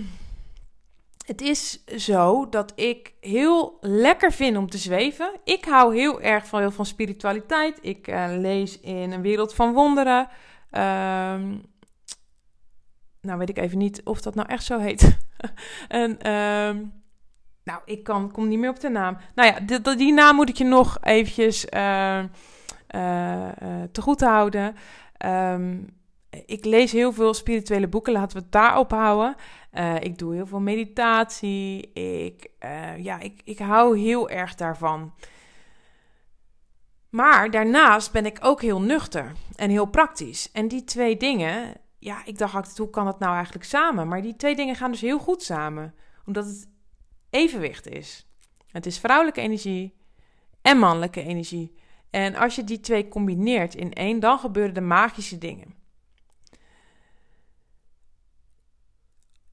het 1.27 1.41
is 1.41 1.85
zo 1.85 2.49
dat 2.49 2.73
ik 2.75 3.13
heel 3.21 3.79
lekker 3.81 4.33
vind 4.33 4.57
om 4.57 4.71
te 4.71 4.79
zweven. 4.79 5.41
Ik 5.45 5.65
hou 5.65 5.97
heel 5.97 6.21
erg 6.21 6.47
van, 6.47 6.61
heel 6.61 6.71
van 6.71 6.87
spiritualiteit. 6.87 7.79
Ik 7.81 8.09
uh, 8.09 8.27
lees 8.29 8.81
in 8.81 9.13
een 9.13 9.23
wereld 9.23 9.55
van 9.55 9.73
wonderen. 9.73 10.29
Um, 10.71 11.71
nou 13.21 13.39
weet 13.39 13.49
ik 13.49 13.59
even 13.59 13.79
niet 13.79 14.03
of 14.05 14.21
dat 14.21 14.35
nou 14.35 14.49
echt 14.49 14.65
zo 14.65 14.79
heet. 14.79 15.19
en 15.89 16.33
um, 16.33 17.02
nou, 17.65 17.81
ik 17.85 18.05
kan, 18.05 18.31
kom 18.31 18.49
niet 18.49 18.59
meer 18.59 18.71
op 18.71 18.81
de 18.81 18.89
naam. 18.89 19.17
Nou 19.35 19.53
ja, 19.53 19.81
die, 19.95 20.13
naam 20.13 20.37
moet 20.37 20.49
ik 20.49 20.57
je 20.57 20.65
nog 20.65 20.99
eventjes 21.01 21.65
uh, 21.65 22.25
te 23.93 24.01
goed 24.01 24.21
houden. 24.21 24.77
Um, 25.27 26.01
ik 26.47 26.65
lees 26.65 26.93
heel 26.93 27.13
veel 27.13 27.35
spirituele 27.35 27.89
boeken, 27.89 28.13
laten 28.13 28.37
we 28.37 28.43
het 28.43 28.53
daarop 28.53 28.91
houden. 28.91 29.37
Uh, 29.73 30.01
ik 30.01 30.19
doe 30.19 30.35
heel 30.35 30.47
veel 30.47 30.61
meditatie. 30.61 31.93
Ik, 31.93 32.51
ja, 32.97 33.21
ik, 33.21 33.41
ik 33.45 33.59
hou 33.59 33.99
heel 33.99 34.31
erg 34.31 34.55
daarvan. 34.55 35.13
Maar 37.11 37.51
daarnaast 37.51 38.13
ben 38.13 38.27
ik 38.27 38.39
ook 38.41 38.63
heel 38.63 38.81
nuchter 38.81 39.33
en 39.57 39.71
heel 39.71 39.87
praktisch. 39.87 40.53
En 40.53 40.69
die 40.69 40.85
twee 40.85 41.17
dingen, 41.17 41.75
ja, 41.99 42.25
ik 42.25 42.39
dacht 42.39 42.79
hoe 42.79 42.91
kan 42.91 43.05
dat 43.05 43.19
nou 43.19 43.35
eigenlijk 43.35 43.65
samen? 43.65 44.09
Maar 44.09 44.23
die 44.23 44.37
twee 44.37 44.57
dingen 44.57 44.77
gaan 44.77 44.91
dus 44.91 45.01
heel 45.01 45.19
goed 45.19 45.43
samen. 45.43 45.95
Omdat 46.27 46.45
het 46.45 46.69
evenwicht 47.33 47.89
is. 47.89 48.27
Het 48.71 48.87
is 48.87 48.99
vrouwelijke 48.99 49.41
energie 49.41 49.95
en 50.63 50.79
mannelijke 50.79 51.23
energie. 51.23 51.75
En 52.11 52.35
als 52.35 52.55
je 52.55 52.65
die 52.65 52.81
twee 52.81 53.09
combineert 53.09 53.75
in 53.75 53.93
één, 53.93 54.21
dan 54.21 54.39
gebeuren 54.39 54.75
de 54.75 54.81
magische 54.81 55.39
dingen. 55.39 55.75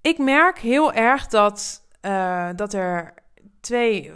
Ik 0.01 0.17
merk 0.17 0.59
heel 0.59 0.93
erg 0.93 1.27
dat, 1.27 1.87
uh, 2.01 2.49
dat 2.55 2.73
er 2.73 3.13
twee 3.59 4.11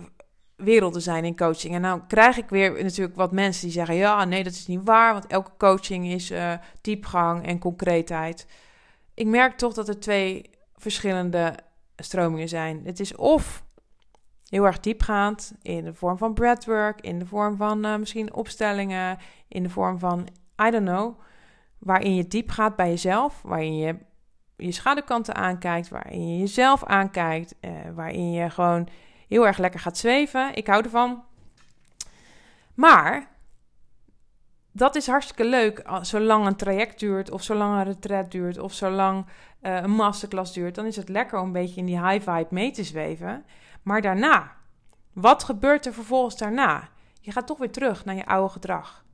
werelden 0.56 1.01
zijn 1.01 1.25
in 1.25 1.36
coaching. 1.36 1.74
En 1.74 1.81
nou 1.81 2.01
krijg 2.07 2.38
ik 2.38 2.50
weer 2.50 2.83
natuurlijk 2.83 3.15
wat 3.15 3.31
mensen 3.31 3.63
die 3.63 3.71
zeggen: 3.71 3.95
ja, 3.95 4.25
nee, 4.25 4.44
dat 4.44 4.54
is 4.54 4.68
niet 4.68 4.83
waar, 4.83 5.13
want 5.13 5.27
elke 5.27 5.51
coaching 5.57 6.07
is 6.07 6.31
uh, 6.31 6.54
diepgang 6.81 7.45
en 7.45 7.60
concreetheid. 7.60 8.48
Ik 9.13 9.27
merk 9.27 9.57
toch 9.57 9.74
dat 9.74 9.88
er 9.88 10.00
twee 10.00 10.50
verschillende 10.75 11.56
stromingen 11.95 12.49
zijn. 12.49 12.81
Het 12.85 12.99
is 12.99 13.15
of 13.15 13.63
heel 14.49 14.65
erg 14.65 14.79
diepgaand 14.79 15.53
in 15.61 15.83
de 15.83 15.93
vorm 15.93 16.17
van 16.17 16.33
breathwork, 16.33 17.01
in 17.01 17.19
de 17.19 17.25
vorm 17.25 17.57
van 17.57 17.85
uh, 17.85 17.95
misschien 17.95 18.33
opstellingen, 18.33 19.17
in 19.47 19.63
de 19.63 19.69
vorm 19.69 19.99
van, 19.99 20.27
I 20.67 20.69
don't 20.69 20.87
know, 20.87 21.19
waarin 21.79 22.15
je 22.15 22.27
diep 22.27 22.49
gaat 22.49 22.75
bij 22.75 22.89
jezelf, 22.89 23.41
waarin 23.41 23.77
je 23.77 23.97
je 24.57 24.71
schaduwkanten 24.71 25.35
aankijkt, 25.35 25.89
waarin 25.89 26.33
je 26.33 26.39
jezelf 26.39 26.83
aankijkt, 26.83 27.55
uh, 27.62 27.71
waarin 27.95 28.31
je 28.31 28.50
gewoon 28.50 28.88
heel 29.27 29.47
erg 29.47 29.57
lekker 29.57 29.79
gaat 29.79 29.97
zweven. 29.97 30.55
Ik 30.55 30.67
hou 30.67 30.83
ervan. 30.83 31.23
Maar 32.73 33.27
dat 34.75 34.96
is 34.96 35.08
hartstikke 35.08 35.46
leuk, 35.46 35.84
zolang 36.01 36.46
een 36.46 36.56
traject 36.56 37.00
duurt, 37.00 37.32
of 37.32 37.44
zolang 37.44 37.77
een 37.77 37.84
retret 37.84 38.32
duurt, 38.32 38.58
of 38.58 38.74
zolang 38.74 39.25
uh, 39.62 39.75
een 39.82 39.92
masterclass 39.92 40.53
duurt. 40.53 40.75
Dan 40.75 40.86
is 40.86 40.96
het 40.96 41.10
lekker 41.10 41.39
om 41.39 41.46
een 41.46 41.51
beetje 41.51 41.80
in 41.80 41.86
die 41.86 42.08
high 42.08 42.30
vibe 42.30 42.48
mee 42.50 42.72
te 42.72 42.84
zweven. 42.84 43.46
Maar 43.84 44.01
daarna, 44.01 44.51
wat 45.13 45.44
gebeurt 45.44 45.86
er 45.86 45.94
vervolgens 45.94 46.38
daarna? 46.38 46.89
Je 47.22 47.32
gaat 47.32 47.48
toch 47.48 47.58
weer 47.58 47.72
terug 47.72 48.06
naar 48.06 48.15
je 48.15 48.25
oude 48.25 48.51
gedrag. 48.51 49.06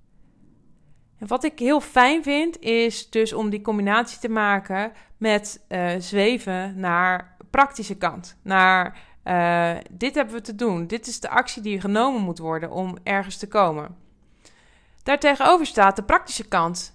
En 1.18 1.28
wat 1.28 1.44
ik 1.44 1.60
heel 1.60 1.82
fijn 1.82 2.24
vind, 2.24 2.60
is 2.60 3.10
dus 3.10 3.34
om 3.34 3.50
die 3.50 3.62
combinatie 3.62 4.20
te 4.20 4.30
maken 4.30 4.92
met 5.18 5.66
uh, 5.70 5.89
zweven 5.98 6.80
naar 6.80 7.36
praktische 7.50 7.98
kant. 7.98 8.38
Naar 8.42 8.98
uh, 9.24 9.75
dit 9.92 10.16
hebben 10.16 10.34
we 10.34 10.42
te 10.42 10.56
doen. 10.56 10.88
Dit 10.88 11.08
is 11.08 11.20
de 11.20 11.30
actie 11.30 11.62
die 11.62 11.82
genomen 11.82 12.22
moet 12.22 12.39
worden 12.39 12.72
om 12.72 12.98
ergens 13.04 13.38
te 13.38 13.48
komen. 13.48 13.96
Daartegenover 15.10 15.66
staat 15.66 15.96
de 15.96 16.04
praktische 16.04 16.48
kant. 16.48 16.94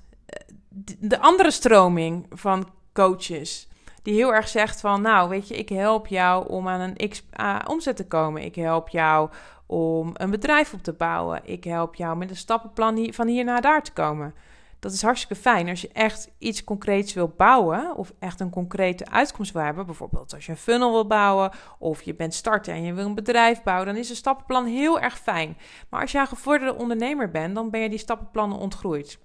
De 0.99 1.21
andere 1.21 1.51
stroming 1.51 2.27
van 2.31 2.69
coaches. 2.93 3.69
Die 4.03 4.15
heel 4.15 4.35
erg 4.35 4.49
zegt 4.49 4.81
van, 4.81 5.03
nou 5.03 5.29
weet 5.29 5.49
je, 5.49 5.57
ik 5.57 5.69
help 5.69 6.07
jou 6.07 6.49
om 6.49 6.69
aan 6.69 6.81
een 6.81 7.09
x 7.09 7.23
omzet 7.67 7.97
te 7.97 8.07
komen. 8.07 8.43
Ik 8.43 8.55
help 8.55 8.89
jou 8.89 9.31
om 9.67 10.11
een 10.13 10.31
bedrijf 10.31 10.73
op 10.73 10.83
te 10.83 10.93
bouwen. 10.93 11.41
Ik 11.45 11.65
help 11.65 11.95
jou 11.95 12.17
met 12.17 12.31
een 12.31 12.37
stappenplan 12.37 13.13
van 13.13 13.27
hier 13.27 13.45
naar 13.45 13.61
daar 13.61 13.83
te 13.83 13.93
komen. 13.93 14.35
Dat 14.85 14.93
is 14.93 15.03
hartstikke 15.03 15.35
fijn. 15.35 15.69
Als 15.69 15.81
je 15.81 15.91
echt 15.93 16.31
iets 16.39 16.65
concreets 16.65 17.15
wil 17.15 17.29
bouwen 17.37 17.97
of 17.97 18.13
echt 18.19 18.41
een 18.41 18.51
concrete 18.51 19.11
uitkomst 19.11 19.53
wil 19.53 19.63
hebben, 19.63 19.87
bijvoorbeeld 19.87 20.35
als 20.35 20.47
je 20.47 20.53
een 20.53 20.59
funnel 20.59 20.93
wil 20.93 21.07
bouwen 21.07 21.51
of 21.79 22.03
je 22.03 22.15
bent 22.15 22.35
starter 22.35 22.75
en 22.75 22.83
je 22.83 22.93
wil 22.93 23.07
een 23.07 23.15
bedrijf 23.15 23.63
bouwen, 23.63 23.87
dan 23.87 23.97
is 23.97 24.11
een 24.11 24.17
stappenplan 24.17 24.67
heel 24.67 25.01
erg 25.01 25.19
fijn. 25.19 25.57
Maar 25.89 26.01
als 26.01 26.13
je 26.13 26.19
een 26.19 26.27
gevorderde 26.27 26.79
ondernemer 26.79 27.31
bent, 27.31 27.55
dan 27.55 27.71
ben 27.71 27.81
je 27.81 27.89
die 27.89 27.99
stappenplannen 27.99 28.59
ontgroeid. 28.59 29.19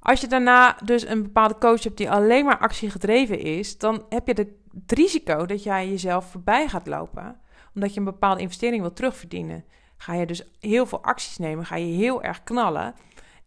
Als 0.00 0.20
je 0.20 0.26
daarna 0.26 0.76
dus 0.84 1.06
een 1.06 1.22
bepaalde 1.22 1.58
coach 1.58 1.82
hebt 1.82 1.96
die 1.96 2.10
alleen 2.10 2.44
maar 2.44 2.58
actiegedreven 2.58 3.38
is, 3.38 3.78
dan 3.78 4.04
heb 4.08 4.26
je 4.26 4.32
het 4.32 4.48
risico 4.86 5.46
dat 5.46 5.62
jij 5.62 5.88
jezelf 5.88 6.30
voorbij 6.30 6.68
gaat 6.68 6.86
lopen, 6.86 7.40
omdat 7.74 7.92
je 7.92 7.98
een 7.98 8.04
bepaalde 8.04 8.40
investering 8.40 8.80
wil 8.80 8.92
terugverdienen. 8.92 9.64
Ga 9.96 10.14
je 10.14 10.26
dus 10.26 10.42
heel 10.60 10.86
veel 10.86 11.02
acties 11.02 11.38
nemen, 11.38 11.66
ga 11.66 11.76
je 11.76 11.94
heel 11.94 12.22
erg 12.22 12.42
knallen. 12.42 12.94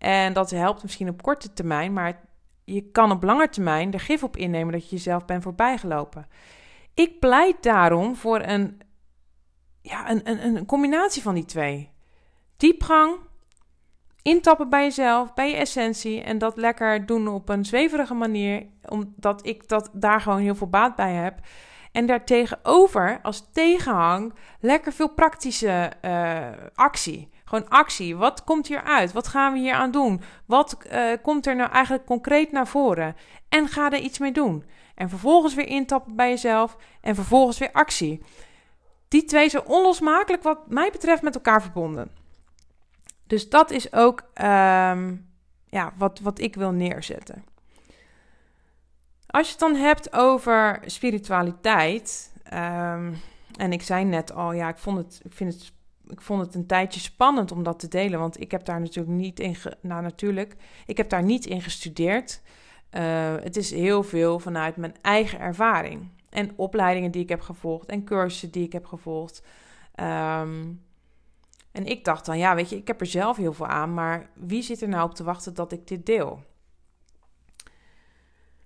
En 0.04 0.34
dat 0.34 0.50
helpt 0.50 0.82
misschien 0.84 1.10
op 1.10 1.22
korte 1.22 1.54
termijn, 1.54 1.94
maar 1.94 2.20
je 2.64 2.92
kan 2.92 3.12
op 3.12 3.24
lange 3.24 3.50
termijn 3.50 3.94
er 3.94 4.00
gif 4.00 4.24
op 4.24 4.38
innemen 4.38 4.74
dat 4.74 4.90
je 4.90 4.96
jezelf 4.96 5.26
bent 5.26 5.44
voorbijgelopen. 5.44 6.28
Ik 6.94 7.20
pleit 7.20 7.64
daarom 7.64 8.16
voor 8.16 8.42
een, 8.42 8.82
ja, 9.82 10.10
een, 10.10 10.30
een, 10.30 10.56
een 10.56 10.66
combinatie 10.66 11.22
van 11.22 11.34
die 11.34 11.46
twee. 11.46 11.92
Diepgang, 12.58 13.16
intappen 14.22 14.70
bij 14.70 14.84
jezelf, 14.84 15.34
bij 15.34 15.50
je 15.50 15.56
essentie 15.56 16.22
en 16.22 16.38
dat 16.38 16.58
lekker 16.58 17.06
doen 17.06 17.28
op 17.28 17.50
een 17.50 17.66
zweverige 17.66 18.14
manier, 18.14 18.66
omdat 18.90 19.46
ik 19.46 19.68
dat 19.68 19.90
daar 19.94 20.22
gewoon 20.22 20.40
heel 20.40 20.56
veel 20.56 20.70
baat 20.70 20.96
bij 20.96 21.14
heb. 21.14 21.40
En 21.92 22.06
daartegenover, 22.06 23.20
als 23.22 23.52
tegenhang, 23.52 24.34
lekker 24.60 24.94
veel 24.94 25.10
praktische 25.10 25.92
uh, 26.02 26.48
actie. 26.74 27.33
Gewoon 27.54 27.70
actie. 27.70 28.16
Wat 28.16 28.44
komt 28.44 28.68
hier 28.68 28.84
uit? 28.84 29.12
Wat 29.12 29.28
gaan 29.28 29.54
we 29.54 29.60
hier 29.60 29.74
aan 29.74 29.92
doen? 29.92 30.22
Wat 30.46 30.78
uh, 30.92 31.12
komt 31.22 31.48
er 31.48 31.56
nou 31.56 31.72
eigenlijk 31.72 32.06
concreet 32.06 32.52
naar 32.52 32.68
voren? 32.68 33.16
En 33.50 33.68
ga 33.68 33.92
er 33.92 34.00
iets 34.00 34.20
mee 34.20 34.32
doen. 34.32 34.64
En 34.96 35.10
vervolgens 35.10 35.54
weer 35.54 35.68
intappen 35.68 36.16
bij 36.16 36.30
jezelf. 36.30 36.78
En 37.02 37.16
vervolgens 37.16 37.58
weer 37.58 37.72
actie. 37.72 38.24
Die 39.08 39.24
twee 39.24 39.50
zijn 39.50 39.66
onlosmakelijk, 39.66 40.44
wat 40.44 40.70
mij 40.70 40.92
betreft, 40.92 41.22
met 41.22 41.36
elkaar 41.36 41.62
verbonden. 41.62 42.12
Dus 43.28 43.50
dat 43.50 43.72
is 43.72 43.94
ook 43.94 44.20
um, 44.20 45.30
ja, 45.70 45.94
wat, 45.98 46.20
wat 46.20 46.40
ik 46.40 46.56
wil 46.56 46.72
neerzetten. 46.72 47.44
Als 49.28 49.46
je 49.46 49.52
het 49.52 49.62
dan 49.62 49.76
hebt 49.76 50.14
over 50.14 50.80
spiritualiteit. 50.86 52.34
Um, 52.54 53.22
en 53.56 53.72
ik 53.72 53.82
zei 53.82 54.04
net 54.04 54.34
al, 54.34 54.54
ja, 54.54 54.70
ik 54.70 54.78
vond 54.78 54.98
het, 54.98 55.22
ik 55.24 55.34
vind 55.34 55.54
het 55.54 55.72
ik 56.14 56.22
vond 56.22 56.42
het 56.42 56.56
een 56.56 56.66
tijdje 56.66 57.00
spannend 57.00 57.52
om 57.52 57.64
dat 57.64 57.80
te 57.80 57.88
delen. 57.88 58.20
Want 58.20 58.40
ik 58.40 58.52
heb 58.52 58.66
daar 58.66 58.80
natuurlijk 58.80 59.16
niet 59.16 59.40
in. 59.40 59.56
Ge, 59.56 59.78
nou, 59.82 60.02
natuurlijk. 60.02 60.56
Ik 60.86 60.98
heb 60.98 61.10
daar 61.10 61.24
niet 61.24 61.46
in 61.46 61.62
gestudeerd. 61.62 62.42
Uh, 62.92 63.36
het 63.36 63.58
is 63.58 63.72
heel 63.72 64.04
veel 64.04 64.40
vanuit 64.40 64.76
mijn 64.76 64.96
eigen 65.02 65.40
ervaring. 65.40 66.10
En 66.30 66.52
opleidingen 66.56 67.12
die 67.12 67.22
ik 67.22 67.30
heb 67.30 67.42
gevolgd. 67.42 67.90
En 67.90 68.04
cursussen 68.04 68.52
die 68.52 68.66
ik 68.66 68.74
heb 68.74 68.86
gevolgd. 68.86 69.44
Um, 69.96 70.82
en 71.72 71.86
ik 71.86 72.06
dacht 72.06 72.26
dan, 72.26 72.38
ja, 72.38 72.56
weet 72.56 72.70
je, 72.70 72.76
ik 72.76 72.88
heb 72.88 73.00
er 73.00 73.06
zelf 73.06 73.38
heel 73.38 73.54
veel 73.54 73.68
aan. 73.68 73.94
Maar 73.94 74.30
wie 74.34 74.62
zit 74.62 74.82
er 74.82 74.88
nou 74.88 75.10
op 75.10 75.16
te 75.16 75.24
wachten 75.24 75.54
dat 75.54 75.72
ik 75.72 75.88
dit 75.88 76.06
deel? 76.06 76.44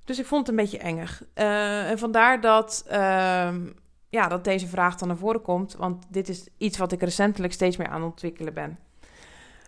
Dus 0.04 0.20
ik 0.20 0.26
vond 0.26 0.48
het 0.48 0.50
een 0.50 0.64
beetje 0.64 0.78
engig. 0.78 1.24
Uh, 1.36 1.90
en 1.90 2.00
vandaar 2.00 2.42
dat. 2.42 2.86
Uh, 2.92 3.56
ja, 4.10 4.28
dat 4.28 4.44
deze 4.44 4.68
vraag 4.68 4.96
dan 4.96 5.08
naar 5.08 5.18
voren 5.18 5.42
komt. 5.42 5.76
Want 5.76 6.06
dit 6.10 6.30
is 6.30 6.48
iets 6.58 6.78
wat 6.78 6.92
ik 6.92 7.02
recentelijk 7.02 7.54
steeds 7.54 7.78
meer 7.78 7.88
aan 7.88 8.02
het 8.02 8.12
ontwikkelen 8.12 8.54
ben. 8.54 8.80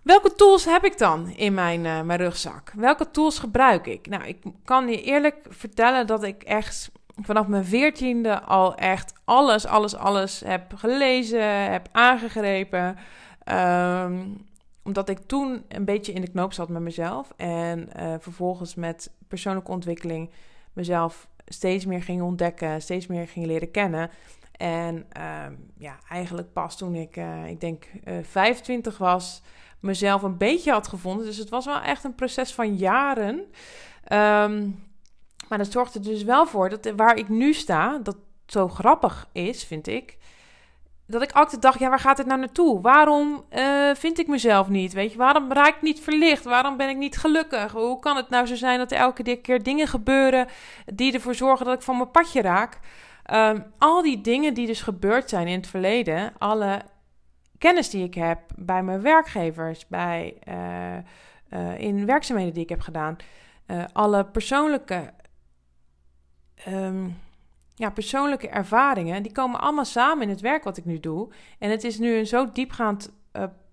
Welke 0.04 0.36
tools 0.36 0.66
heb 0.66 0.84
ik 0.84 0.98
dan 0.98 1.30
in 1.30 1.54
mijn, 1.54 1.86
uh, 1.86 2.02
mijn 2.02 2.20
rugzak? 2.20 2.72
Welke 2.76 3.12
tools 3.12 3.40
gebruik 3.40 3.88
ik? 3.88 4.08
Nou, 4.08 4.24
ik 4.24 4.44
kan 4.64 4.88
je 4.88 5.02
eerlijk 5.02 5.36
vertellen 5.50 6.08
dat 6.08 6.24
ik 6.24 6.44
echt 6.44 6.92
vanaf 7.16 7.48
mijn 7.48 7.66
veertiende 7.66 8.42
al 8.42 8.76
echt 8.76 9.14
alles, 9.24 9.66
alles, 9.66 9.96
alles 9.96 10.40
heb 10.46 10.74
gelezen, 10.76 11.72
heb 11.72 11.88
aangegrepen. 11.92 12.98
Um, 13.46 14.48
omdat 14.84 15.10
ik 15.10 15.20
toen 15.26 15.64
een 15.68 15.86
beetje 15.86 16.12
in 16.14 16.22
de 16.22 16.32
knoop 16.32 16.54
zat 16.54 16.70
met 16.70 16.82
mezelf. 16.82 17.34
En 17.38 17.90
uh, 18.00 18.14
vervolgens 18.20 18.76
met 18.76 19.12
persoonlijke 19.28 19.72
ontwikkeling 19.72 20.30
mezelf 20.74 21.28
steeds 21.50 21.86
meer 21.86 22.04
ging 22.04 22.22
ontdekken, 22.22 22.82
steeds 22.82 23.08
meer 23.08 23.28
ging 23.28 23.46
leren 23.46 23.72
kennen. 23.72 24.10
En 24.52 25.06
uh, 25.18 25.46
ja, 25.78 26.00
eigenlijk 26.10 26.54
pas 26.54 26.78
toen 26.78 26.96
ik, 26.96 27.18
uh, 27.18 27.48
ik 27.48 27.60
denk, 27.60 27.86
uh, 28.06 28.18
eh, 28.18 28.26
25 28.26 28.98
was, 28.98 29.42
mezelf 29.80 30.22
een 30.22 30.38
beetje 30.38 30.72
had 30.72 30.88
gevonden. 30.88 31.26
Dus 31.26 31.38
het 31.38 31.50
was 31.50 31.66
wel 31.66 31.82
echt 31.82 32.04
een 32.04 32.16
proces 32.16 32.54
van 32.54 32.76
jaren. 32.76 33.36
Um, 34.12 34.88
maar 35.48 35.58
dat 35.58 35.72
zorgde 35.72 36.00
er 36.00 36.06
dus 36.06 36.24
wel 36.24 36.48
voor 36.48 36.70
dat 36.70 36.94
waar 36.96 37.18
ik 37.18 37.30
nu 37.30 37.54
sta, 37.54 38.00
dat 38.04 38.18
zo 38.46 38.68
grappig 38.68 39.30
is, 39.32 39.64
vind 39.64 39.88
ik. 39.88 40.18
Dat 41.10 41.22
ik 41.22 41.32
altijd 41.32 41.62
dacht, 41.62 41.80
ja, 41.80 41.90
waar 41.90 42.00
gaat 42.00 42.18
het 42.18 42.28
nou 42.28 42.40
naartoe? 42.40 42.82
Waarom 42.82 43.44
uh, 43.52 43.96
vind 43.96 44.20
ik 44.20 44.28
mezelf 44.28 44.68
niet? 44.68 44.94
Weet 44.94 45.12
je, 45.12 45.18
waarom 45.18 45.52
raak 45.52 45.76
ik 45.76 45.82
niet 45.82 46.00
verlicht? 46.00 46.44
Waarom 46.44 46.78
ben 46.78 46.90
ik 46.90 46.98
niet 46.98 47.18
gelukkig? 47.18 47.72
Hoe 47.72 48.00
kan 48.00 48.16
het 48.16 48.30
nou 48.30 48.46
zo 48.46 48.56
zijn 48.56 48.78
dat 48.78 48.92
er 48.92 48.98
elke 48.98 49.38
keer 49.38 49.64
dingen 49.64 49.88
gebeuren 49.88 50.48
die 50.86 51.14
ervoor 51.14 51.36
zorgen 51.36 51.66
dat 51.66 51.76
ik 51.76 51.82
van 51.82 51.98
mijn 51.98 52.12
padje 52.12 52.42
raak? 52.42 52.80
Um, 53.34 53.64
al 53.78 54.02
die 54.02 54.22
dingen 54.22 54.54
die 54.54 54.68
dus 54.68 54.82
gebeurd 54.82 55.30
zijn 55.30 55.48
in 55.48 55.58
het 55.58 55.68
verleden, 55.68 56.34
alle 56.38 56.82
kennis 57.58 57.90
die 57.90 58.04
ik 58.04 58.14
heb 58.14 58.40
bij 58.56 58.84
mijn 58.84 59.02
werkgevers, 59.02 59.88
bij, 59.88 60.38
uh, 60.48 60.98
uh, 61.60 61.80
in 61.80 62.06
werkzaamheden 62.06 62.54
die 62.54 62.64
ik 62.64 62.70
heb 62.70 62.82
gedaan, 62.82 63.18
alle 63.94 64.26
persoonlijke, 64.26 65.14
um, 66.68 67.18
ja, 67.80 67.90
persoonlijke 67.90 68.50
ervaringen, 68.50 69.24
die 69.24 69.32
komen 69.32 69.60
allemaal 69.60 69.86
samen 69.86 70.24
in 70.24 70.30
het 70.30 70.42
werk 70.42 70.64
wat 70.64 70.78
ik 70.78 70.86
nu 70.86 71.00
doe. 71.00 71.30
En 71.60 71.70
het 71.70 71.84
is 71.84 72.00
nu 72.00 72.16
een 72.16 72.28
zo 72.28 72.52
diepgaand 72.52 73.12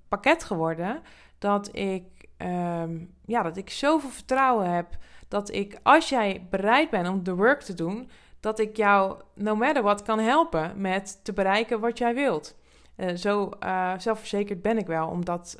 pakket 0.08 0.44
geworden 0.44 1.02
dat 1.38 1.76
ik, 1.76 2.04
um, 2.38 3.14
ja, 3.25 3.42
dat 3.42 3.56
ik 3.56 3.70
zoveel 3.70 4.10
vertrouwen 4.10 4.70
heb 4.70 4.86
dat 5.28 5.52
ik, 5.52 5.78
als 5.82 6.08
jij 6.08 6.46
bereid 6.50 6.90
bent 6.90 7.08
om 7.08 7.22
de 7.22 7.34
work 7.34 7.60
te 7.60 7.75
doen, 7.75 8.10
dat 8.40 8.58
ik 8.58 8.76
jou, 8.76 9.20
no 9.34 9.56
matter 9.56 9.82
what, 9.82 10.02
kan 10.02 10.18
helpen 10.18 10.80
met 10.80 11.20
te 11.25 11.32
bereiken 11.32 11.80
wat 11.80 11.98
jij 11.98 12.14
wilt. 12.14 12.56
Uh, 12.96 13.14
zo 13.14 13.50
uh, 13.64 13.92
zelfverzekerd 13.98 14.62
ben 14.62 14.78
ik 14.78 14.86
wel 14.86 15.08
om 15.08 15.25
dat, 15.25 15.58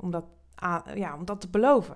om, 0.00 0.10
dat, 0.10 0.24
ja, 0.94 1.14
om 1.14 1.24
dat 1.24 1.40
te 1.40 1.48
beloven. 1.48 1.94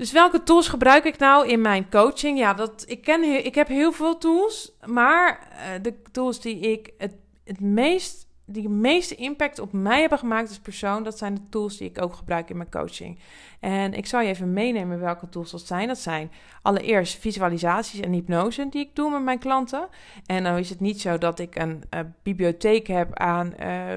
Dus 0.00 0.12
welke 0.12 0.42
tools 0.42 0.68
gebruik 0.68 1.04
ik 1.04 1.18
nou 1.18 1.48
in 1.48 1.60
mijn 1.60 1.90
coaching? 1.90 2.38
Ja, 2.38 2.54
dat, 2.54 2.84
ik, 2.86 3.02
ken, 3.02 3.44
ik 3.44 3.54
heb 3.54 3.68
heel 3.68 3.92
veel 3.92 4.18
tools, 4.18 4.72
maar 4.86 5.48
de 5.82 5.94
tools 6.12 6.40
die 6.40 6.58
ik 6.58 6.92
het, 6.98 7.14
het 7.44 7.60
meest 7.60 8.28
die 8.52 8.68
meeste 8.68 9.14
impact 9.14 9.58
op 9.58 9.72
mij 9.72 10.00
hebben 10.00 10.18
gemaakt 10.18 10.48
als 10.48 10.58
persoon, 10.58 11.02
dat 11.02 11.18
zijn 11.18 11.34
de 11.34 11.48
tools 11.50 11.76
die 11.76 11.88
ik 11.88 12.02
ook 12.02 12.14
gebruik 12.14 12.50
in 12.50 12.56
mijn 12.56 12.70
coaching. 12.70 13.18
En 13.60 13.94
ik 13.94 14.06
zal 14.06 14.20
je 14.20 14.28
even 14.28 14.52
meenemen 14.52 15.00
welke 15.00 15.28
tools 15.28 15.50
dat 15.50 15.66
zijn. 15.66 15.88
Dat 15.88 15.98
zijn 15.98 16.30
allereerst 16.62 17.18
visualisaties 17.18 18.00
en 18.00 18.12
hypnose 18.12 18.68
die 18.70 18.86
ik 18.86 18.96
doe 18.96 19.10
met 19.10 19.22
mijn 19.22 19.38
klanten. 19.38 19.88
En 20.26 20.44
dan 20.44 20.56
is 20.56 20.70
het 20.70 20.80
niet 20.80 21.00
zo 21.00 21.18
dat 21.18 21.38
ik 21.38 21.56
een 21.56 21.82
uh, 21.94 22.00
bibliotheek 22.22 22.86
heb 22.86 23.14
aan, 23.14 23.54
uh, 23.60 23.92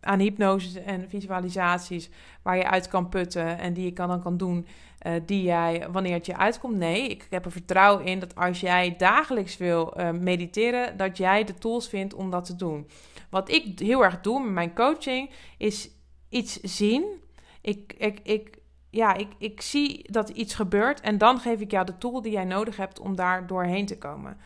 aan 0.00 0.18
hypnose 0.18 0.80
en 0.80 1.08
visualisaties 1.08 2.10
waar 2.42 2.56
je 2.56 2.70
uit 2.70 2.88
kan 2.88 3.08
putten 3.08 3.58
en 3.58 3.72
die 3.72 3.84
je 3.84 3.92
kan, 3.92 4.08
dan 4.08 4.22
kan 4.22 4.36
doen. 4.36 4.66
Uh, 5.06 5.12
die 5.26 5.42
jij 5.42 5.86
wanneer 5.90 6.12
het 6.12 6.26
je 6.26 6.36
uitkomt. 6.36 6.76
Nee, 6.76 7.08
ik 7.08 7.26
heb 7.30 7.44
er 7.44 7.52
vertrouwen 7.52 8.04
in 8.04 8.18
dat 8.18 8.34
als 8.34 8.60
jij 8.60 8.94
dagelijks 8.96 9.56
wil 9.56 9.94
mediteren, 10.20 10.96
dat 10.96 11.16
jij 11.16 11.44
de 11.44 11.54
tools 11.54 11.88
vindt 11.88 12.14
om 12.14 12.30
dat 12.30 12.44
te 12.44 12.56
doen. 12.56 12.88
Wat 13.30 13.50
ik 13.50 13.78
heel 13.78 14.04
erg 14.04 14.20
doe 14.20 14.42
met 14.42 14.52
mijn 14.52 14.74
coaching 14.74 15.30
is 15.58 15.90
iets 16.28 16.60
zien. 16.60 17.04
Ik, 17.60 17.94
ik, 17.98 18.20
ik, 18.22 18.58
ja, 18.90 19.14
ik, 19.14 19.28
ik 19.38 19.60
zie 19.60 20.12
dat 20.12 20.28
iets 20.28 20.54
gebeurt 20.54 21.00
en 21.00 21.18
dan 21.18 21.38
geef 21.40 21.60
ik 21.60 21.70
jou 21.70 21.86
de 21.86 21.98
tool 21.98 22.22
die 22.22 22.32
jij 22.32 22.44
nodig 22.44 22.76
hebt 22.76 23.00
om 23.00 23.16
daar 23.16 23.46
doorheen 23.46 23.86
te 23.86 23.98
komen. 23.98 24.36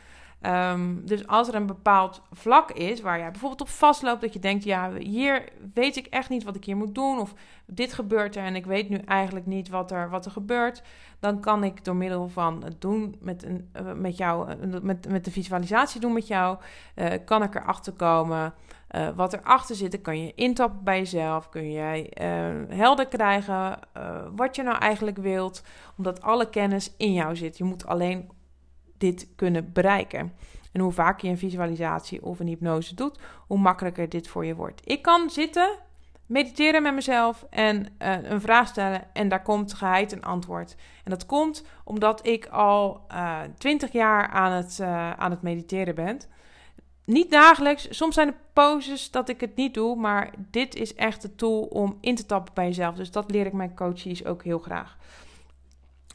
Um, 0.46 1.06
dus 1.06 1.26
als 1.26 1.48
er 1.48 1.54
een 1.54 1.66
bepaald 1.66 2.22
vlak 2.32 2.70
is 2.70 3.00
waar 3.00 3.18
jij 3.18 3.30
bijvoorbeeld 3.30 3.60
op 3.60 3.68
vastloopt, 3.68 4.20
dat 4.20 4.32
je 4.32 4.38
denkt, 4.38 4.64
ja, 4.64 4.92
hier 4.92 5.48
weet 5.74 5.96
ik 5.96 6.06
echt 6.06 6.28
niet 6.28 6.44
wat 6.44 6.56
ik 6.56 6.64
hier 6.64 6.76
moet 6.76 6.94
doen, 6.94 7.18
of 7.18 7.34
dit 7.66 7.92
gebeurt 7.92 8.36
er 8.36 8.44
en 8.44 8.56
ik 8.56 8.66
weet 8.66 8.88
nu 8.88 8.96
eigenlijk 8.96 9.46
niet 9.46 9.68
wat 9.68 9.90
er, 9.90 10.10
wat 10.10 10.24
er 10.24 10.30
gebeurt, 10.30 10.82
dan 11.20 11.40
kan 11.40 11.64
ik 11.64 11.84
door 11.84 11.96
middel 11.96 12.28
van 12.28 12.64
het 12.64 12.80
doen 12.80 13.16
met, 13.20 13.44
een, 13.44 13.70
uh, 13.76 13.92
met 13.92 14.16
jou, 14.16 14.50
uh, 14.50 14.80
met, 14.80 15.08
met 15.08 15.24
de 15.24 15.30
visualisatie 15.30 16.00
doen 16.00 16.12
met 16.12 16.26
jou, 16.26 16.58
uh, 16.96 17.06
kan 17.24 17.42
ik 17.42 17.54
erachter 17.54 17.92
komen 17.92 18.54
uh, 18.90 19.08
wat 19.16 19.32
erachter 19.32 19.76
zit. 19.76 19.90
Dan 19.90 20.00
kan 20.00 20.20
je 20.20 20.32
intappen 20.34 20.84
bij 20.84 20.98
jezelf, 20.98 21.48
kun 21.48 21.72
jij 21.72 22.12
helder 22.68 23.06
krijgen 23.06 23.78
wat 24.36 24.56
je 24.56 24.62
nou 24.62 24.78
eigenlijk 24.78 25.16
wilt, 25.16 25.62
omdat 25.96 26.22
alle 26.22 26.50
kennis 26.50 26.94
in 26.96 27.12
jou 27.12 27.36
zit. 27.36 27.58
Je 27.58 27.64
moet 27.64 27.86
alleen 27.86 28.30
dit 28.98 29.28
kunnen 29.36 29.72
bereiken. 29.72 30.32
En 30.72 30.80
hoe 30.80 30.92
vaker 30.92 31.24
je 31.24 31.32
een 31.32 31.38
visualisatie 31.38 32.24
of 32.24 32.40
een 32.40 32.46
hypnose 32.46 32.94
doet, 32.94 33.18
hoe 33.46 33.58
makkelijker 33.58 34.08
dit 34.08 34.28
voor 34.28 34.44
je 34.44 34.54
wordt. 34.54 34.80
Ik 34.84 35.02
kan 35.02 35.30
zitten, 35.30 35.78
mediteren 36.26 36.82
met 36.82 36.94
mezelf 36.94 37.46
en 37.50 37.86
uh, 38.02 38.22
een 38.22 38.40
vraag 38.40 38.68
stellen 38.68 39.02
en 39.12 39.28
daar 39.28 39.42
komt 39.42 39.74
geheid 39.74 40.12
een 40.12 40.24
antwoord. 40.24 40.76
En 41.04 41.10
dat 41.10 41.26
komt 41.26 41.64
omdat 41.84 42.26
ik 42.26 42.46
al 42.46 43.06
twintig 43.58 43.88
uh, 43.88 43.94
jaar 43.94 44.28
aan 44.28 44.52
het, 44.52 44.78
uh, 44.80 45.10
aan 45.10 45.30
het 45.30 45.42
mediteren 45.42 45.94
ben. 45.94 46.20
Niet 47.04 47.30
dagelijks, 47.30 47.86
soms 47.90 48.14
zijn 48.14 48.28
er 48.28 48.36
poses 48.52 49.10
dat 49.10 49.28
ik 49.28 49.40
het 49.40 49.56
niet 49.56 49.74
doe, 49.74 49.96
maar 49.96 50.30
dit 50.50 50.74
is 50.74 50.94
echt 50.94 51.22
de 51.22 51.34
tool 51.34 51.60
om 51.62 51.98
in 52.00 52.14
te 52.14 52.26
tappen 52.26 52.54
bij 52.54 52.66
jezelf. 52.66 52.94
Dus 52.94 53.10
dat 53.10 53.30
leer 53.30 53.46
ik 53.46 53.52
mijn 53.52 53.74
coaches 53.74 54.24
ook 54.24 54.44
heel 54.44 54.58
graag. 54.58 54.96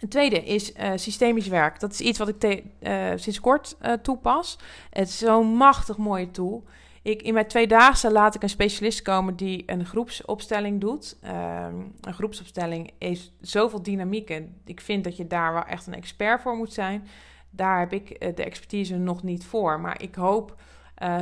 Het 0.02 0.12
tweede 0.12 0.44
is 0.44 0.74
uh, 0.74 0.92
systemisch 0.96 1.48
werk. 1.48 1.80
Dat 1.80 1.92
is 1.92 2.02
iets 2.02 2.18
wat 2.18 2.28
ik 2.28 2.64
uh, 2.80 3.12
sinds 3.16 3.40
kort 3.40 3.78
uh, 3.82 3.94
toepas. 3.94 4.58
Het 4.90 5.08
is 5.08 5.18
zo'n 5.18 5.48
machtig 5.48 5.98
mooie 5.98 6.32
tool. 6.32 6.64
ik, 7.02 7.22
in 7.22 7.34
mijn 7.34 7.48
tweedaagse 7.48 8.12
laat 8.12 8.36
ik 8.36 8.44
een 8.44 8.50
specialist 8.50 9.02
komen 9.02 9.36
die 9.36 9.64
een 9.66 9.86
groepsopstelling 9.86 10.82
doet. 10.82 11.18
Ehm, 11.22 11.76
een 12.02 12.14
groepsopstelling 12.14 12.92
heeft 13.00 13.32
zoveel 13.42 13.84
dynamiek 13.84 14.30
en 14.30 14.62
ik 14.66 14.82
vind 14.82 15.04
dat 15.04 15.18
je 15.18 15.28
daar 15.28 15.54
wel 15.54 15.66
echt 15.66 15.88
een 15.88 15.96
expert 15.96 16.42
voor 16.42 16.56
moet 16.56 16.74
zijn. 16.74 17.08
Daar 17.50 17.80
heb 17.80 17.94
ik 17.94 18.10
eh, 18.10 18.36
de 18.36 18.44
expertise 18.44 18.98
nog 18.98 19.24
niet 19.24 19.46
voor, 19.46 19.80
maar 19.80 20.02
ik 20.02 20.16
hoop 20.16 20.56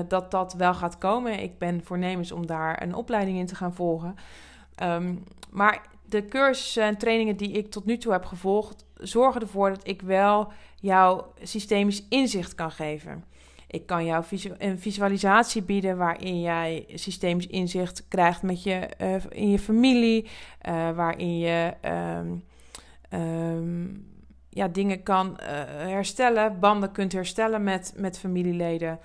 dat 0.07 0.31
dat 0.31 0.53
wel 0.53 0.73
gaat 0.73 0.97
komen. 0.97 1.39
Ik 1.39 1.57
ben 1.57 1.83
voornemens 1.83 2.31
om 2.31 2.45
daar 2.45 2.81
een 2.81 2.95
opleiding 2.95 3.37
in 3.37 3.45
te 3.45 3.55
gaan 3.55 3.73
volgen. 3.73 4.15
Ehm, 4.75 5.15
maar 5.49 5.81
de 6.09 6.25
cursussen 6.25 6.83
en 6.83 6.97
trainingen 6.97 7.37
die 7.37 7.51
ik 7.51 7.71
tot 7.71 7.85
nu 7.85 7.97
toe 7.97 8.11
heb 8.11 8.25
gevolgd, 8.25 8.85
zorgen 8.95 9.41
ervoor 9.41 9.69
dat 9.69 9.87
ik 9.87 10.01
wel 10.01 10.51
jou 10.75 11.23
systemisch 11.41 12.03
inzicht 12.09 12.55
kan 12.55 12.71
geven. 12.71 13.23
Ik 13.67 13.85
kan 13.85 14.05
jou 14.05 14.23
een 14.57 14.79
visualisatie 14.79 15.61
bieden 15.61 15.97
waarin 15.97 16.41
jij 16.41 16.85
systemisch 16.93 17.47
inzicht 17.47 18.07
krijgt 18.07 18.41
met 18.41 18.63
je, 18.63 18.89
uh, 19.01 19.15
in 19.29 19.49
je 19.49 19.59
familie, 19.59 20.27
uh, 20.67 20.91
waarin 20.91 21.37
je 21.37 21.73
um, 21.85 22.43
um, 23.19 24.07
ja, 24.49 24.67
dingen 24.67 25.03
kan 25.03 25.39
uh, 25.41 25.47
herstellen, 25.67 26.59
banden 26.59 26.91
kunt 26.91 27.11
herstellen 27.11 27.63
met, 27.63 27.93
met 27.97 28.19
familieleden. 28.19 28.99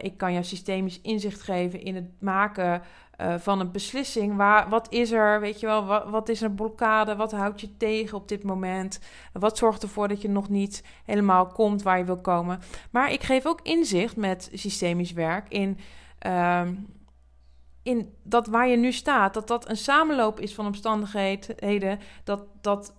ik 0.00 0.16
kan 0.16 0.32
jou 0.32 0.44
systemisch 0.44 1.00
inzicht 1.00 1.42
geven 1.42 1.82
in 1.82 1.94
het 1.94 2.10
maken 2.20 2.82
uh, 3.20 3.34
van 3.38 3.60
een 3.60 3.70
beslissing. 3.70 4.36
Waar, 4.36 4.68
wat 4.68 4.92
is 4.92 5.10
er, 5.10 5.40
weet 5.40 5.60
je 5.60 5.66
wel, 5.66 6.10
wat, 6.10 6.28
is 6.28 6.42
er 6.42 6.50
blokkade? 6.50 7.16
Wat 7.16 7.32
houdt 7.32 7.60
je 7.60 7.76
tegen 7.76 8.16
op 8.16 8.28
dit 8.28 8.42
moment? 8.42 9.00
Wat 9.32 9.58
zorgt 9.58 9.82
ervoor 9.82 10.08
dat 10.08 10.22
je 10.22 10.28
nog 10.28 10.48
niet 10.48 10.84
helemaal 11.04 11.46
komt 11.46 11.82
waar 11.82 11.98
je 11.98 12.04
wil 12.04 12.20
komen? 12.20 12.60
Maar 12.90 13.12
ik 13.12 13.22
geef 13.22 13.46
ook 13.46 13.60
inzicht 13.62 14.16
met 14.16 14.50
systemisch 14.52 15.12
werk 15.12 15.48
in, 15.48 15.78
uh, 16.26 16.62
in 17.82 18.14
dat 18.22 18.46
waar 18.46 18.68
je 18.68 18.76
nu 18.76 18.92
staat. 18.92 19.34
Dat 19.34 19.48
dat 19.48 19.68
een 19.68 19.76
samenloop 19.76 20.40
is 20.40 20.54
van 20.54 20.66
omstandigheden. 20.66 22.00
Dat, 22.24 22.42
dat, 22.60 22.94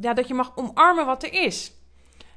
ja, 0.00 0.14
dat 0.14 0.28
je 0.28 0.34
mag 0.34 0.56
omarmen 0.56 1.06
wat 1.06 1.22
er 1.22 1.32
is. 1.32 1.72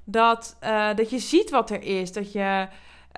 Dat, 0.04 0.58
uh, 0.64 0.96
dat 0.96 1.10
je 1.10 1.20
ziet 1.20 1.50
wat 1.50 1.70
er 1.70 1.84
is. 1.84 2.14
Dat 2.14 2.32
je 2.32 2.68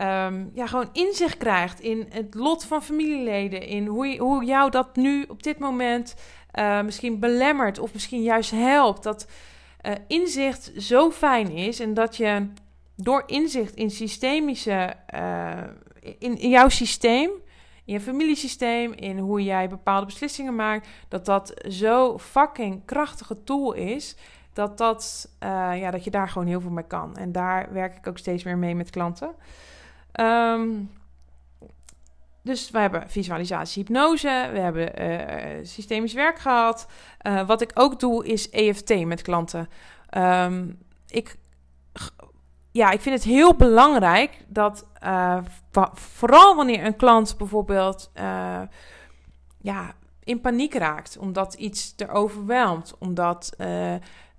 um, 0.02 0.52
ja, 0.54 0.68
gewoon 0.68 0.90
inzicht 0.92 1.38
krijgt 1.38 1.80
in 1.80 2.08
het 2.10 2.34
lot 2.34 2.66
van 2.66 2.84
familieleden. 2.84 3.62
In 3.62 3.86
hoe, 3.86 4.18
hoe 4.18 4.44
jou 4.46 4.72
dat 4.72 4.96
nu 4.96 5.26
op 5.28 5.44
dit 5.44 5.60
moment 5.60 6.16
uh, 6.54 6.82
misschien 6.82 7.20
belemmert 7.20 7.80
of 7.80 7.94
misschien 7.94 8.22
juist 8.22 8.52
helpt. 8.52 9.04
Dat 9.04 9.28
uh, 9.86 9.92
inzicht 10.08 10.72
zo 10.78 11.12
fijn 11.12 11.52
is 11.52 11.80
en 11.80 11.94
dat 11.94 12.16
je 12.18 12.48
door 12.96 13.24
inzicht 13.26 13.76
in 13.76 13.92
systemische, 13.92 14.94
in, 16.20 16.38
in 16.38 16.50
jouw 16.50 16.70
systeem, 16.70 17.30
in 17.86 17.94
je 17.94 18.02
familiesysteem, 18.02 18.94
in 18.94 19.18
hoe 19.18 19.44
jij 19.44 19.70
bepaalde 19.70 20.06
beslissingen 20.06 20.56
maakt, 20.56 20.88
dat 21.08 21.26
dat 21.26 21.54
zo 21.68 22.18
fucking 22.18 22.86
krachtige 22.86 23.44
tool 23.44 23.74
is. 23.74 24.16
Dat, 24.54 24.78
dat, 24.78 25.30
ja, 25.40 25.92
dat 25.92 26.04
je 26.04 26.12
daar 26.12 26.30
gewoon 26.30 26.48
heel 26.48 26.62
veel 26.62 26.72
mee 26.72 26.88
kan. 26.88 27.18
En 27.18 27.32
daar 27.32 27.74
werk 27.74 27.98
ik 27.98 28.08
ook 28.08 28.18
steeds 28.18 28.44
meer 28.44 28.58
mee 28.58 28.76
met 28.76 28.90
klanten. 28.90 29.36
Um, 30.20 30.90
dus 32.46 32.70
we 32.72 32.80
hebben 32.80 33.10
visualisatie, 33.10 33.84
hypnose, 33.84 34.50
we 34.52 34.60
hebben 34.60 35.02
uh, 35.02 35.66
systemisch 35.66 36.14
werk 36.14 36.40
gehad. 36.40 36.88
Uh, 37.22 37.48
wat 37.48 37.62
ik 37.62 37.72
ook 37.74 38.00
doe 38.00 38.26
is 38.26 38.50
EFT 38.50 39.06
met 39.06 39.22
klanten. 39.22 39.70
Um, 40.18 40.78
ik, 41.08 41.36
ja, 42.72 42.92
ik 42.92 43.02
vind 43.02 43.16
het 43.16 43.24
heel 43.24 43.56
belangrijk 43.56 44.46
dat 44.48 44.88
uh, 45.04 45.38
vooral 45.94 46.56
wanneer 46.56 46.86
een 46.86 46.96
klant 46.96 47.38
bijvoorbeeld 47.38 48.12
ja, 49.62 49.94
in 50.24 50.42
paniek 50.42 50.74
raakt, 50.74 51.18
omdat 51.18 51.54
iets 51.54 51.94
er 51.98 52.10
overweldt, 52.10 52.96
omdat 53.00 53.56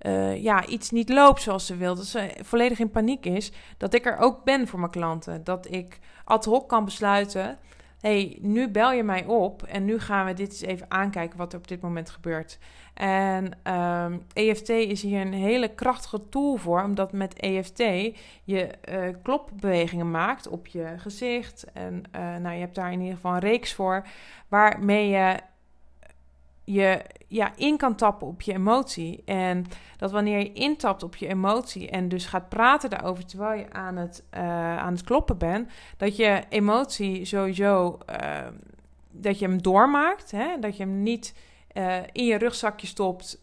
uh, 0.01 0.43
ja, 0.43 0.65
iets 0.65 0.91
niet 0.91 1.09
loopt 1.09 1.41
zoals 1.41 1.65
ze 1.65 1.75
wil, 1.75 1.95
dat 1.95 2.05
ze 2.05 2.35
volledig 2.41 2.79
in 2.79 2.91
paniek 2.91 3.25
is, 3.25 3.51
dat 3.77 3.93
ik 3.93 4.05
er 4.05 4.17
ook 4.17 4.43
ben 4.43 4.67
voor 4.67 4.79
mijn 4.79 4.91
klanten. 4.91 5.43
Dat 5.43 5.71
ik 5.71 5.99
ad 6.23 6.45
hoc 6.45 6.69
kan 6.69 6.85
besluiten, 6.85 7.57
hey, 7.99 8.37
nu 8.41 8.69
bel 8.69 8.91
je 8.91 9.03
mij 9.03 9.25
op 9.25 9.63
en 9.63 9.85
nu 9.85 9.99
gaan 9.99 10.25
we 10.25 10.33
dit 10.33 10.49
eens 10.49 10.61
even 10.61 10.91
aankijken 10.91 11.37
wat 11.37 11.53
er 11.53 11.59
op 11.59 11.67
dit 11.67 11.81
moment 11.81 12.09
gebeurt. 12.09 12.59
En 12.93 13.45
um, 13.45 13.51
ehm, 13.63 14.17
EFT 14.33 14.69
is 14.69 15.01
hier 15.01 15.21
een 15.21 15.33
hele 15.33 15.67
krachtige 15.67 16.29
tool 16.29 16.55
voor, 16.55 16.83
omdat 16.83 17.11
met 17.11 17.39
EFT 17.39 17.77
je 18.43 18.69
uh, 18.89 19.15
klopbewegingen 19.23 20.11
maakt 20.11 20.47
op 20.47 20.67
je 20.67 20.93
gezicht. 20.97 21.65
En 21.73 22.03
uh, 22.15 22.35
nou, 22.35 22.53
je 22.53 22.59
hebt 22.59 22.75
daar 22.75 22.91
in 22.91 22.99
ieder 22.99 23.15
geval 23.15 23.33
een 23.33 23.39
reeks 23.39 23.73
voor, 23.73 24.07
waarmee 24.47 25.09
je 25.09 25.39
je 26.69 27.01
ja, 27.27 27.51
in 27.55 27.77
kan 27.77 27.95
tappen 27.95 28.27
op 28.27 28.41
je 28.41 28.53
emotie. 28.53 29.21
En 29.25 29.65
dat 29.97 30.11
wanneer 30.11 30.37
je 30.37 30.53
intapt 30.53 31.03
op 31.03 31.15
je 31.15 31.27
emotie 31.27 31.89
en 31.89 32.09
dus 32.09 32.25
gaat 32.25 32.49
praten 32.49 32.89
daarover 32.89 33.25
terwijl 33.25 33.59
je 33.59 33.73
aan 33.73 33.95
het, 33.95 34.23
uh, 34.33 34.77
aan 34.77 34.93
het 34.93 35.03
kloppen 35.03 35.37
bent, 35.37 35.71
dat 35.97 36.15
je 36.15 36.43
emotie 36.49 37.25
sowieso 37.25 37.97
uh, 38.09 38.47
dat 39.11 39.39
je 39.39 39.45
hem 39.45 39.61
doormaakt. 39.61 40.31
Hè? 40.31 40.59
Dat 40.59 40.77
je 40.77 40.83
hem 40.83 41.03
niet 41.03 41.35
uh, 41.73 41.97
in 42.11 42.25
je 42.25 42.37
rugzakje 42.37 42.87
stopt. 42.87 43.39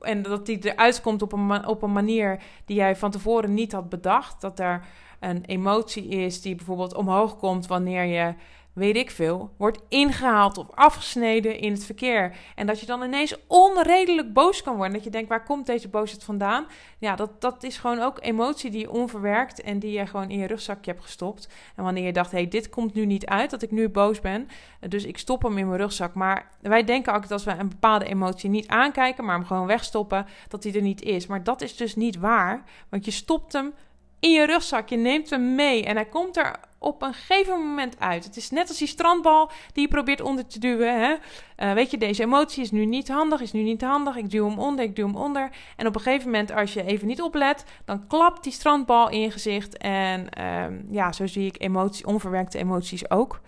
en 0.00 0.22
dat 0.22 0.46
die 0.46 0.72
eruit 0.72 1.00
komt 1.00 1.22
op 1.22 1.32
een, 1.32 1.66
op 1.66 1.82
een 1.82 1.92
manier 1.92 2.42
die 2.64 2.76
jij 2.76 2.96
van 2.96 3.10
tevoren 3.10 3.54
niet 3.54 3.72
had 3.72 3.88
bedacht. 3.88 4.40
Dat 4.40 4.58
er 4.58 4.86
een 5.20 5.44
emotie 5.44 6.08
is 6.08 6.40
die 6.40 6.54
bijvoorbeeld 6.54 6.94
omhoog 6.94 7.36
komt 7.36 7.66
wanneer 7.66 8.04
je 8.04 8.34
weet 8.74 8.96
ik 8.96 9.10
veel, 9.10 9.50
wordt 9.56 9.78
ingehaald 9.88 10.58
of 10.58 10.66
afgesneden 10.70 11.58
in 11.58 11.72
het 11.72 11.84
verkeer. 11.84 12.36
En 12.54 12.66
dat 12.66 12.80
je 12.80 12.86
dan 12.86 13.02
ineens 13.02 13.36
onredelijk 13.46 14.32
boos 14.32 14.62
kan 14.62 14.76
worden. 14.76 14.92
Dat 14.92 15.04
je 15.04 15.10
denkt, 15.10 15.28
waar 15.28 15.44
komt 15.44 15.66
deze 15.66 15.88
boosheid 15.88 16.24
vandaan? 16.24 16.66
Ja, 16.98 17.16
dat, 17.16 17.40
dat 17.40 17.62
is 17.62 17.76
gewoon 17.76 18.00
ook 18.00 18.18
emotie 18.20 18.70
die 18.70 18.80
je 18.80 18.90
onverwerkt 18.90 19.60
en 19.60 19.78
die 19.78 19.92
je 19.92 20.06
gewoon 20.06 20.30
in 20.30 20.38
je 20.38 20.46
rugzakje 20.46 20.90
hebt 20.90 21.02
gestopt. 21.02 21.48
En 21.76 21.84
wanneer 21.84 22.04
je 22.04 22.12
dacht, 22.12 22.30
hé, 22.30 22.38
hey, 22.38 22.48
dit 22.48 22.68
komt 22.68 22.94
nu 22.94 23.06
niet 23.06 23.26
uit, 23.26 23.50
dat 23.50 23.62
ik 23.62 23.70
nu 23.70 23.88
boos 23.88 24.20
ben, 24.20 24.48
dus 24.88 25.04
ik 25.04 25.18
stop 25.18 25.42
hem 25.42 25.58
in 25.58 25.66
mijn 25.66 25.80
rugzak. 25.80 26.14
Maar 26.14 26.50
wij 26.60 26.84
denken 26.84 27.14
ook 27.14 27.22
dat 27.22 27.30
als 27.30 27.44
we 27.44 27.50
een 27.50 27.68
bepaalde 27.68 28.04
emotie 28.04 28.50
niet 28.50 28.68
aankijken, 28.68 29.24
maar 29.24 29.36
hem 29.36 29.46
gewoon 29.46 29.66
wegstoppen, 29.66 30.26
dat 30.48 30.62
die 30.62 30.74
er 30.74 30.82
niet 30.82 31.02
is. 31.02 31.26
Maar 31.26 31.44
dat 31.44 31.62
is 31.62 31.76
dus 31.76 31.96
niet 31.96 32.18
waar, 32.18 32.62
want 32.88 33.04
je 33.04 33.10
stopt 33.10 33.52
hem 33.52 33.74
in 34.20 34.30
je 34.30 34.46
rugzak. 34.46 34.88
Je 34.88 34.96
neemt 34.96 35.30
hem 35.30 35.54
mee 35.54 35.84
en 35.84 35.94
hij 35.94 36.04
komt 36.04 36.36
er 36.36 36.56
op 36.84 37.02
een 37.02 37.14
gegeven 37.14 37.58
moment 37.58 38.00
uit. 38.00 38.24
Het 38.24 38.36
is 38.36 38.50
net 38.50 38.68
als 38.68 38.78
die 38.78 38.88
strandbal 38.88 39.50
die 39.72 39.82
je 39.82 39.88
probeert 39.88 40.20
onder 40.20 40.46
te 40.46 40.58
duwen. 40.58 41.00
Hè? 41.00 41.14
Uh, 41.58 41.72
weet 41.72 41.90
je, 41.90 41.98
deze 41.98 42.22
emotie 42.22 42.62
is 42.62 42.70
nu 42.70 42.84
niet 42.84 43.08
handig, 43.08 43.40
is 43.40 43.52
nu 43.52 43.62
niet 43.62 43.82
handig. 43.82 44.16
Ik 44.16 44.30
duw 44.30 44.48
hem 44.48 44.58
onder, 44.58 44.84
ik 44.84 44.96
duw 44.96 45.06
hem 45.06 45.16
onder. 45.16 45.50
En 45.76 45.86
op 45.86 45.94
een 45.94 46.00
gegeven 46.00 46.30
moment, 46.30 46.52
als 46.52 46.72
je 46.72 46.84
even 46.84 47.06
niet 47.06 47.22
oplet, 47.22 47.64
dan 47.84 48.06
klapt 48.06 48.42
die 48.42 48.52
strandbal 48.52 49.10
in 49.10 49.20
je 49.20 49.30
gezicht. 49.30 49.76
En 49.76 50.26
uh, 50.38 50.64
ja, 50.90 51.12
zo 51.12 51.26
zie 51.26 51.46
ik 51.46 51.62
emoties, 51.62 52.04
onverwerkte 52.04 52.58
emoties 52.58 53.10
ook. 53.10 53.40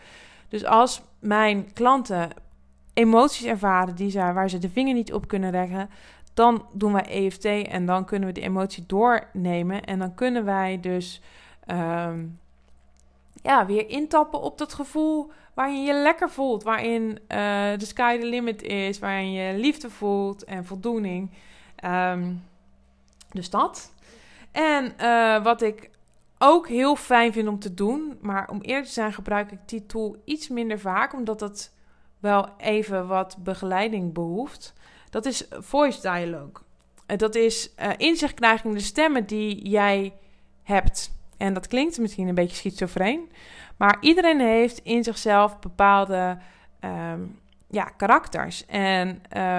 Dus 0.48 0.64
als 0.64 1.02
mijn 1.20 1.72
klanten 1.72 2.30
emoties 2.94 3.46
ervaren 3.46 3.94
die 3.94 4.10
ze, 4.10 4.18
waar 4.18 4.50
ze 4.50 4.58
de 4.58 4.70
vinger 4.70 4.94
niet 4.94 5.12
op 5.12 5.28
kunnen 5.28 5.50
leggen, 5.50 5.90
dan 6.34 6.66
doen 6.72 6.92
wij 6.92 7.04
EFT 7.04 7.44
en 7.44 7.86
dan 7.86 8.04
kunnen 8.04 8.28
we 8.28 8.34
de 8.34 8.40
emotie 8.40 8.84
doornemen. 8.86 9.84
En 9.84 9.98
dan 9.98 10.14
kunnen 10.14 10.44
wij 10.44 10.80
dus 10.80 11.20
um, 11.66 12.38
ja, 13.46 13.66
weer 13.66 13.88
intappen 13.88 14.40
op 14.40 14.58
dat 14.58 14.74
gevoel 14.74 15.30
waarin 15.54 15.84
je 15.84 15.92
lekker 15.92 16.30
voelt. 16.30 16.62
Waarin 16.62 17.10
uh, 17.10 17.18
de 17.76 17.84
sky 17.84 18.18
the 18.18 18.26
limit 18.26 18.62
is. 18.62 18.98
Waarin 18.98 19.32
je 19.32 19.58
liefde 19.58 19.90
voelt 19.90 20.44
en 20.44 20.64
voldoening. 20.64 21.30
Um, 21.84 22.44
dus 23.30 23.50
dat. 23.50 23.92
En 24.52 24.94
uh, 25.00 25.42
wat 25.42 25.62
ik 25.62 25.90
ook 26.38 26.68
heel 26.68 26.96
fijn 26.96 27.32
vind 27.32 27.48
om 27.48 27.58
te 27.58 27.74
doen. 27.74 28.18
Maar 28.20 28.48
om 28.50 28.60
eerlijk 28.60 28.86
te 28.86 28.92
zijn 28.92 29.12
gebruik 29.12 29.52
ik 29.52 29.58
die 29.66 29.86
tool 29.86 30.16
iets 30.24 30.48
minder 30.48 30.80
vaak. 30.80 31.12
Omdat 31.12 31.38
dat 31.38 31.72
wel 32.18 32.48
even 32.58 33.06
wat 33.06 33.36
begeleiding 33.38 34.12
behoeft. 34.12 34.74
Dat 35.10 35.26
is 35.26 35.48
voice 35.50 36.00
dialogue. 36.00 36.64
Dat 37.16 37.34
is 37.34 37.70
uh, 37.80 37.90
inzicht 37.96 38.34
krijgen 38.34 38.68
in 38.68 38.76
de 38.76 38.82
stemmen 38.82 39.26
die 39.26 39.68
jij 39.68 40.14
hebt. 40.62 41.15
En 41.36 41.54
dat 41.54 41.66
klinkt 41.66 41.98
misschien 41.98 42.28
een 42.28 42.34
beetje 42.34 42.56
schizofreen. 42.56 43.30
Maar 43.76 43.96
iedereen 44.00 44.40
heeft 44.40 44.78
in 44.78 45.04
zichzelf 45.04 45.58
bepaalde 45.58 46.38
um, 46.80 47.38
ja, 47.70 47.84
karakters. 47.84 48.66
En 48.66 49.08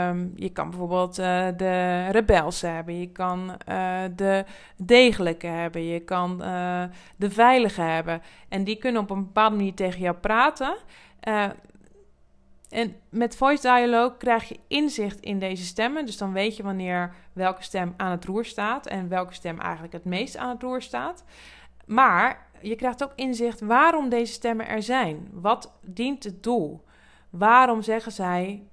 um, 0.10 0.34
je 0.36 0.50
kan 0.50 0.70
bijvoorbeeld 0.70 1.20
uh, 1.20 1.48
de 1.58 2.08
rebelse 2.12 2.68
hebben. 2.68 3.00
Je 3.00 3.12
kan 3.12 3.58
uh, 3.70 4.00
de 4.16 4.46
degelijke 4.76 5.48
hebben. 5.48 5.84
Je 5.84 6.00
kan 6.00 6.42
uh, 6.42 6.84
de 7.16 7.32
veilige 7.32 7.82
hebben. 7.82 8.22
En 8.50 8.64
die 8.64 8.78
kunnen 8.78 9.02
op 9.02 9.10
een 9.10 9.24
bepaalde 9.24 9.56
manier 9.56 9.74
tegen 9.74 10.00
jou 10.00 10.16
praten. 10.16 10.76
En 12.70 12.96
met 13.10 13.36
voice 13.36 13.62
dialogue 13.62 14.18
krijg 14.18 14.50
je 14.50 14.60
inzicht 14.68 15.20
in 15.20 15.40
deze 15.40 15.64
stemmen. 15.64 16.06
Dus 16.06 16.18
dan 16.18 16.34
weet 16.34 16.58
je 16.58 16.64
wanneer 16.64 17.16
welke 17.34 17.64
stem 17.64 17.94
aan 17.98 18.12
het 18.12 18.26
roer 18.26 18.46
staat 18.46 18.88
en 18.88 19.10
welke 19.10 19.34
stem 19.34 19.60
eigenlijk 19.60 19.94
het 19.94 20.06
meest 20.06 20.38
aan 20.38 20.50
het 20.50 20.62
roer 20.62 20.82
staat. 20.82 21.24
Maar 21.88 22.48
je 22.62 22.76
krijgt 22.76 23.04
ook 23.04 23.14
inzicht 23.16 23.60
waarom 23.60 24.10
deze 24.10 24.34
stemmen 24.34 24.68
er 24.68 24.84
zijn. 24.84 25.30
Wat 25.32 25.72
dient 25.82 26.24
het 26.24 26.44
doel? 26.44 26.84
Waarom 27.30 27.82
zeggen 27.82 28.12
zij 28.12 28.64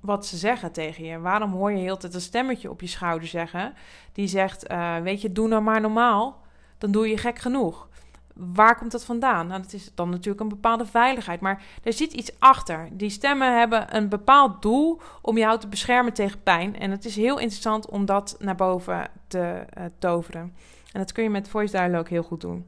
wat 0.00 0.26
ze 0.26 0.36
zeggen 0.36 0.72
tegen 0.72 1.04
je? 1.04 1.18
Waarom 1.18 1.52
hoor 1.52 1.72
je 1.72 1.78
heel 1.78 1.96
tijd 1.96 2.14
een 2.14 2.20
stemmetje 2.20 2.70
op 2.70 2.80
je 2.80 2.86
schouder 2.86 3.28
zeggen 3.28 3.74
die 4.12 4.26
zegt: 4.26 4.70
uh, 4.70 4.96
Weet 4.96 5.20
je, 5.20 5.32
doe 5.32 5.48
nou 5.48 5.62
maar 5.62 5.80
normaal, 5.80 6.40
dan 6.78 6.90
doe 6.90 7.08
je 7.08 7.16
gek 7.16 7.38
genoeg. 7.38 7.88
Waar 8.34 8.78
komt 8.78 8.92
dat 8.92 9.04
vandaan? 9.04 9.46
Nou, 9.46 9.62
dat 9.62 9.72
is 9.72 9.90
dan 9.94 10.10
natuurlijk 10.10 10.40
een 10.40 10.48
bepaalde 10.48 10.86
veiligheid. 10.86 11.40
Maar 11.40 11.62
er 11.82 11.92
zit 11.92 12.12
iets 12.12 12.32
achter. 12.38 12.88
Die 12.92 13.10
stemmen 13.10 13.58
hebben 13.58 13.96
een 13.96 14.08
bepaald 14.08 14.62
doel 14.62 15.00
om 15.22 15.38
jou 15.38 15.58
te 15.58 15.68
beschermen 15.68 16.12
tegen 16.12 16.42
pijn. 16.42 16.78
En 16.78 16.90
het 16.90 17.04
is 17.04 17.16
heel 17.16 17.38
interessant 17.38 17.88
om 17.88 18.04
dat 18.04 18.36
naar 18.38 18.54
boven 18.54 19.08
te 19.26 19.64
uh, 19.78 19.84
toveren. 19.98 20.54
En 20.92 21.00
dat 21.00 21.12
kun 21.12 21.22
je 21.22 21.30
met 21.30 21.48
Voice 21.48 21.76
Dialogue 21.76 22.08
heel 22.08 22.22
goed 22.22 22.40
doen. 22.40 22.66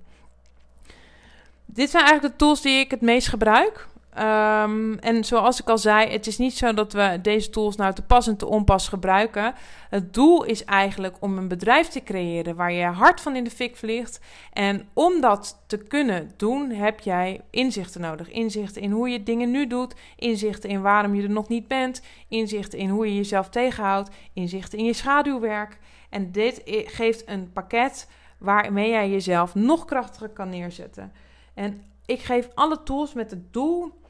Dit 1.64 1.90
zijn 1.90 2.04
eigenlijk 2.04 2.38
de 2.38 2.44
tools 2.44 2.60
die 2.60 2.78
ik 2.78 2.90
het 2.90 3.00
meest 3.00 3.28
gebruik. 3.28 3.86
Um, 4.18 4.98
en 4.98 5.24
zoals 5.24 5.60
ik 5.60 5.68
al 5.68 5.78
zei, 5.78 6.10
het 6.10 6.26
is 6.26 6.38
niet 6.38 6.56
zo 6.56 6.74
dat 6.74 6.92
we 6.92 7.18
deze 7.22 7.50
tools 7.50 7.76
nou 7.76 7.94
te 7.94 8.02
pas 8.02 8.26
en 8.26 8.36
te 8.36 8.46
onpas 8.46 8.88
gebruiken. 8.88 9.54
Het 9.90 10.14
doel 10.14 10.44
is 10.44 10.64
eigenlijk 10.64 11.16
om 11.20 11.38
een 11.38 11.48
bedrijf 11.48 11.88
te 11.88 12.02
creëren 12.02 12.56
waar 12.56 12.72
je 12.72 12.84
hart 12.84 13.20
van 13.20 13.36
in 13.36 13.44
de 13.44 13.50
fik 13.50 13.76
vliegt. 13.76 14.20
En 14.52 14.88
om 14.92 15.20
dat 15.20 15.62
te 15.66 15.76
kunnen 15.76 16.30
doen, 16.36 16.70
heb 16.70 17.00
jij 17.00 17.40
inzichten 17.50 18.00
nodig. 18.00 18.30
Inzichten 18.30 18.82
in 18.82 18.90
hoe 18.90 19.08
je 19.08 19.22
dingen 19.22 19.50
nu 19.50 19.66
doet, 19.66 19.94
inzichten 20.16 20.70
in 20.70 20.82
waarom 20.82 21.14
je 21.14 21.22
er 21.22 21.30
nog 21.30 21.48
niet 21.48 21.68
bent, 21.68 22.02
inzichten 22.28 22.78
in 22.78 22.88
hoe 22.88 23.06
je 23.06 23.14
jezelf 23.14 23.48
tegenhoudt, 23.48 24.10
inzichten 24.32 24.78
in 24.78 24.84
je 24.84 24.92
schaduwwerk. 24.92 25.78
En 26.14 26.32
dit 26.32 26.62
geeft 26.84 27.28
een 27.28 27.52
pakket 27.52 28.08
waarmee 28.38 28.90
jij 28.90 29.10
jezelf 29.10 29.54
nog 29.54 29.84
krachtiger 29.84 30.28
kan 30.28 30.48
neerzetten. 30.48 31.12
En 31.54 31.82
ik 32.06 32.20
geef 32.20 32.48
alle 32.54 32.82
tools 32.82 33.14
met 33.14 33.30
het 33.30 33.52
doel 33.52 34.00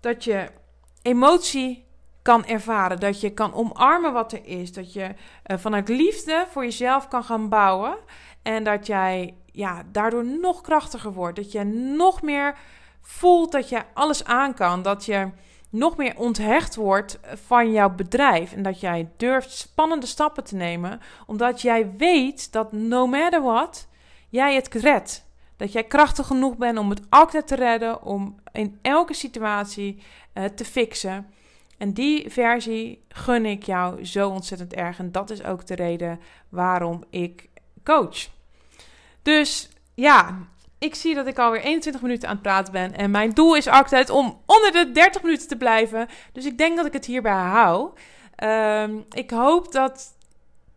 dat 0.00 0.24
je 0.24 0.48
emotie 1.02 1.84
kan 2.22 2.46
ervaren. 2.46 3.00
Dat 3.00 3.20
je 3.20 3.32
kan 3.32 3.54
omarmen 3.54 4.12
wat 4.12 4.32
er 4.32 4.46
is. 4.46 4.72
Dat 4.72 4.92
je 4.92 5.14
uh, 5.46 5.58
vanuit 5.58 5.88
liefde 5.88 6.46
voor 6.50 6.64
jezelf 6.64 7.08
kan 7.08 7.24
gaan 7.24 7.48
bouwen. 7.48 7.96
En 8.42 8.64
dat 8.64 8.86
jij 8.86 9.34
ja, 9.52 9.82
daardoor 9.92 10.24
nog 10.24 10.60
krachtiger 10.60 11.12
wordt. 11.12 11.36
Dat 11.36 11.52
je 11.52 11.64
nog 11.96 12.22
meer 12.22 12.58
voelt 13.00 13.52
dat 13.52 13.68
je 13.68 13.82
alles 13.94 14.24
aan 14.24 14.54
kan. 14.54 14.82
Dat 14.82 15.04
je 15.04 15.30
nog 15.70 15.96
meer 15.96 16.16
onthecht 16.16 16.74
wordt 16.74 17.18
van 17.46 17.72
jouw 17.72 17.90
bedrijf. 17.90 18.52
En 18.52 18.62
dat 18.62 18.80
jij 18.80 19.08
durft 19.16 19.50
spannende 19.50 20.06
stappen 20.06 20.44
te 20.44 20.54
nemen. 20.54 21.00
Omdat 21.26 21.60
jij 21.60 21.90
weet 21.96 22.52
dat 22.52 22.72
no 22.72 23.06
matter 23.06 23.42
what, 23.42 23.88
jij 24.28 24.54
het 24.54 24.74
redt. 24.74 25.24
Dat 25.56 25.72
jij 25.72 25.84
krachtig 25.84 26.26
genoeg 26.26 26.56
bent 26.56 26.78
om 26.78 26.90
het 26.90 27.00
altijd 27.08 27.46
te 27.46 27.54
redden, 27.54 28.02
om 28.02 28.40
in 28.52 28.78
elke 28.82 29.14
situatie 29.14 30.02
uh, 30.34 30.44
te 30.44 30.64
fixen. 30.64 31.26
En 31.78 31.92
die 31.92 32.30
versie 32.30 33.04
gun 33.08 33.46
ik 33.46 33.62
jou 33.62 34.04
zo 34.04 34.28
ontzettend 34.28 34.74
erg. 34.74 34.98
En 34.98 35.12
dat 35.12 35.30
is 35.30 35.44
ook 35.44 35.66
de 35.66 35.74
reden 35.74 36.20
waarom 36.48 37.04
ik 37.10 37.48
coach. 37.84 38.28
Dus 39.22 39.68
ja, 39.94 40.38
ik 40.86 40.94
zie 40.94 41.14
dat 41.14 41.26
ik 41.26 41.38
alweer 41.38 41.60
21 41.60 42.02
minuten 42.02 42.28
aan 42.28 42.34
het 42.34 42.42
praten 42.42 42.72
ben. 42.72 42.94
En 42.94 43.10
mijn 43.10 43.30
doel 43.30 43.56
is 43.56 43.68
altijd 43.68 44.10
om 44.10 44.40
onder 44.46 44.72
de 44.72 44.90
30 44.92 45.22
minuten 45.22 45.48
te 45.48 45.56
blijven. 45.56 46.08
Dus 46.32 46.44
ik 46.44 46.58
denk 46.58 46.76
dat 46.76 46.86
ik 46.86 46.92
het 46.92 47.06
hierbij 47.06 47.32
hou. 47.32 47.90
Um, 48.44 49.04
ik 49.10 49.30
hoop 49.30 49.72
dat 49.72 50.16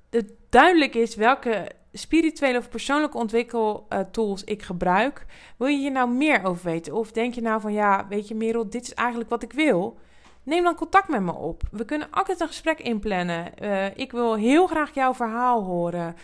het 0.10 0.32
duidelijk 0.50 0.96
is 0.96 1.16
welke 1.16 1.72
spirituele 1.94 2.58
of 2.58 2.70
persoonlijke 2.70 3.18
ontwikkeltools 3.18 4.44
ik 4.44 4.62
gebruik. 4.62 5.26
Wil 5.58 5.68
je 5.68 5.78
hier 5.78 5.92
nou 5.92 6.10
meer 6.10 6.44
over 6.44 6.64
weten? 6.64 6.94
Of 6.94 7.12
denk 7.12 7.34
je 7.34 7.42
nou 7.42 7.62
van 7.62 7.74
ja, 7.74 8.06
weet 8.08 8.28
je 8.28 8.36
Merel, 8.36 8.70
dit 8.70 8.82
is 8.82 8.94
eigenlijk 8.94 9.30
wat 9.30 9.44
ik 9.44 9.54
wil? 9.54 9.98
Neem 10.44 10.64
dan 10.64 10.76
contact 10.76 11.08
met 11.08 11.22
me 11.22 11.34
op. 11.34 11.62
We 11.72 11.86
kunnen 11.86 12.08
altijd 12.12 12.40
een 12.40 12.48
gesprek 12.48 12.80
inplannen. 12.80 13.52
Uh, 13.62 13.98
ik 13.98 14.12
wil 14.12 14.36
heel 14.36 14.68
graag 14.68 14.94
jouw 14.94 15.14
verhaal 15.14 15.64
horen. 15.64 16.16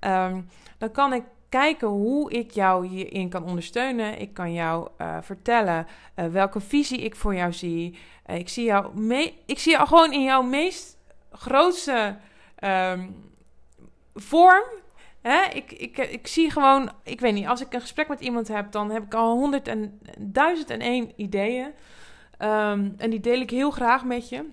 Um, 0.00 0.48
dan 0.78 0.90
kan 0.90 1.12
ik 1.12 1.22
kijken 1.60 1.88
hoe 1.88 2.30
ik 2.30 2.50
jou 2.50 2.86
hierin 2.86 3.28
kan 3.28 3.44
ondersteunen. 3.44 4.20
Ik 4.20 4.34
kan 4.34 4.52
jou 4.52 4.88
uh, 4.98 5.16
vertellen 5.20 5.86
uh, 6.16 6.26
welke 6.26 6.60
visie 6.60 7.00
ik 7.00 7.16
voor 7.16 7.34
jou 7.34 7.52
zie. 7.52 7.98
ik, 8.26 8.48
zie 8.48 8.64
jou 8.64 8.98
me 8.98 9.32
ik 9.46 9.58
zie 9.58 9.72
jou 9.72 9.86
gewoon 9.86 10.12
in 10.12 10.22
jouw 10.22 10.42
meest 10.42 10.96
grootste 11.30 12.16
um, 12.64 13.14
vorm 14.14 14.64
Hè, 15.20 15.42
ik, 15.52 15.72
ik, 15.72 15.98
ik 15.98 16.26
zie 16.26 16.50
gewoon, 16.50 16.90
ik 17.02 17.20
weet 17.20 17.34
niet, 17.34 17.46
als 17.46 17.60
ik 17.60 17.72
een 17.72 17.80
gesprek 17.80 18.08
met 18.08 18.20
iemand 18.20 18.48
heb, 18.48 18.72
dan 18.72 18.90
heb 18.90 19.02
ik 19.02 19.14
al 19.14 19.36
honderd 19.36 19.68
en 19.68 20.00
duizend 20.18 20.70
en 20.70 20.80
één 20.80 21.12
ideeën. 21.16 21.66
Um, 22.38 22.94
en 22.98 23.10
die 23.10 23.20
deel 23.20 23.40
ik 23.40 23.50
heel 23.50 23.70
graag 23.70 24.04
met 24.04 24.28
je. 24.28 24.50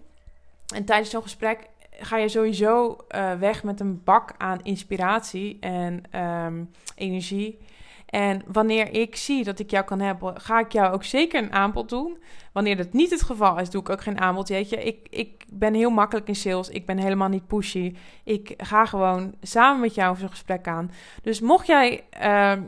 En 0.75 0.85
tijdens 0.85 1.09
zo'n 1.09 1.21
gesprek 1.21 1.69
ga 2.01 2.17
je 2.17 2.29
sowieso 2.29 2.97
uh, 3.15 3.33
weg 3.33 3.63
met 3.63 3.79
een 3.79 4.03
bak 4.03 4.33
aan 4.37 4.59
inspiratie 4.63 5.57
en 5.59 6.03
um, 6.21 6.69
energie. 6.95 7.59
En 8.05 8.41
wanneer 8.47 8.93
ik 8.93 9.15
zie 9.15 9.43
dat 9.43 9.59
ik 9.59 9.71
jou 9.71 9.85
kan 9.85 9.99
helpen, 9.99 10.41
ga 10.41 10.59
ik 10.59 10.71
jou 10.71 10.93
ook 10.93 11.03
zeker 11.03 11.43
een 11.43 11.53
aanbod 11.53 11.89
doen. 11.89 12.17
Wanneer 12.51 12.77
dat 12.77 12.93
niet 12.93 13.09
het 13.09 13.21
geval 13.21 13.59
is, 13.59 13.69
doe 13.69 13.81
ik 13.81 13.89
ook 13.89 14.01
geen 14.01 14.19
aanbod. 14.19 14.49
Weet 14.49 14.69
je, 14.69 14.83
ik, 14.83 15.07
ik 15.09 15.45
ben 15.49 15.73
heel 15.73 15.89
makkelijk 15.89 16.27
in 16.27 16.35
sales. 16.35 16.69
Ik 16.69 16.85
ben 16.85 16.97
helemaal 16.97 17.29
niet 17.29 17.47
pushy. 17.47 17.95
Ik 18.23 18.53
ga 18.57 18.85
gewoon 18.85 19.33
samen 19.41 19.81
met 19.81 19.95
jou 19.95 20.17
zo'n 20.17 20.29
gesprek 20.29 20.67
aan. 20.67 20.91
Dus 21.21 21.39
mocht 21.39 21.67
jij 21.67 22.03
uh, 22.21 22.63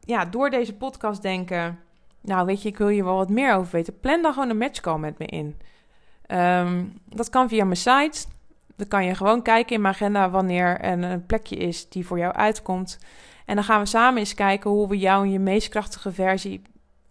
ja, 0.00 0.24
door 0.24 0.50
deze 0.50 0.74
podcast 0.74 1.22
denken... 1.22 1.78
Nou, 2.22 2.46
weet 2.46 2.62
je, 2.62 2.68
ik 2.68 2.78
wil 2.78 2.88
hier 2.88 3.04
wel 3.04 3.16
wat 3.16 3.28
meer 3.28 3.54
over 3.54 3.72
weten. 3.72 4.00
Plan 4.00 4.22
dan 4.22 4.32
gewoon 4.32 4.50
een 4.50 4.58
matchcall 4.58 4.98
met 4.98 5.18
me 5.18 5.26
in. 5.26 5.56
Um, 6.36 6.92
dat 7.04 7.30
kan 7.30 7.48
via 7.48 7.64
mijn 7.64 7.76
site. 7.76 8.26
Dan 8.80 8.88
kan 8.88 9.04
je 9.04 9.14
gewoon 9.14 9.42
kijken 9.42 9.74
in 9.74 9.80
mijn 9.80 9.94
agenda 9.94 10.30
wanneer 10.30 10.80
er 10.80 11.02
een 11.02 11.26
plekje 11.26 11.56
is 11.56 11.88
die 11.88 12.06
voor 12.06 12.18
jou 12.18 12.32
uitkomt. 12.32 12.98
En 13.46 13.54
dan 13.54 13.64
gaan 13.64 13.80
we 13.80 13.86
samen 13.86 14.18
eens 14.18 14.34
kijken 14.34 14.70
hoe 14.70 14.88
we 14.88 14.98
jou 14.98 15.24
in 15.24 15.32
je 15.32 15.38
meest 15.38 15.68
krachtige 15.68 16.12
versie 16.12 16.62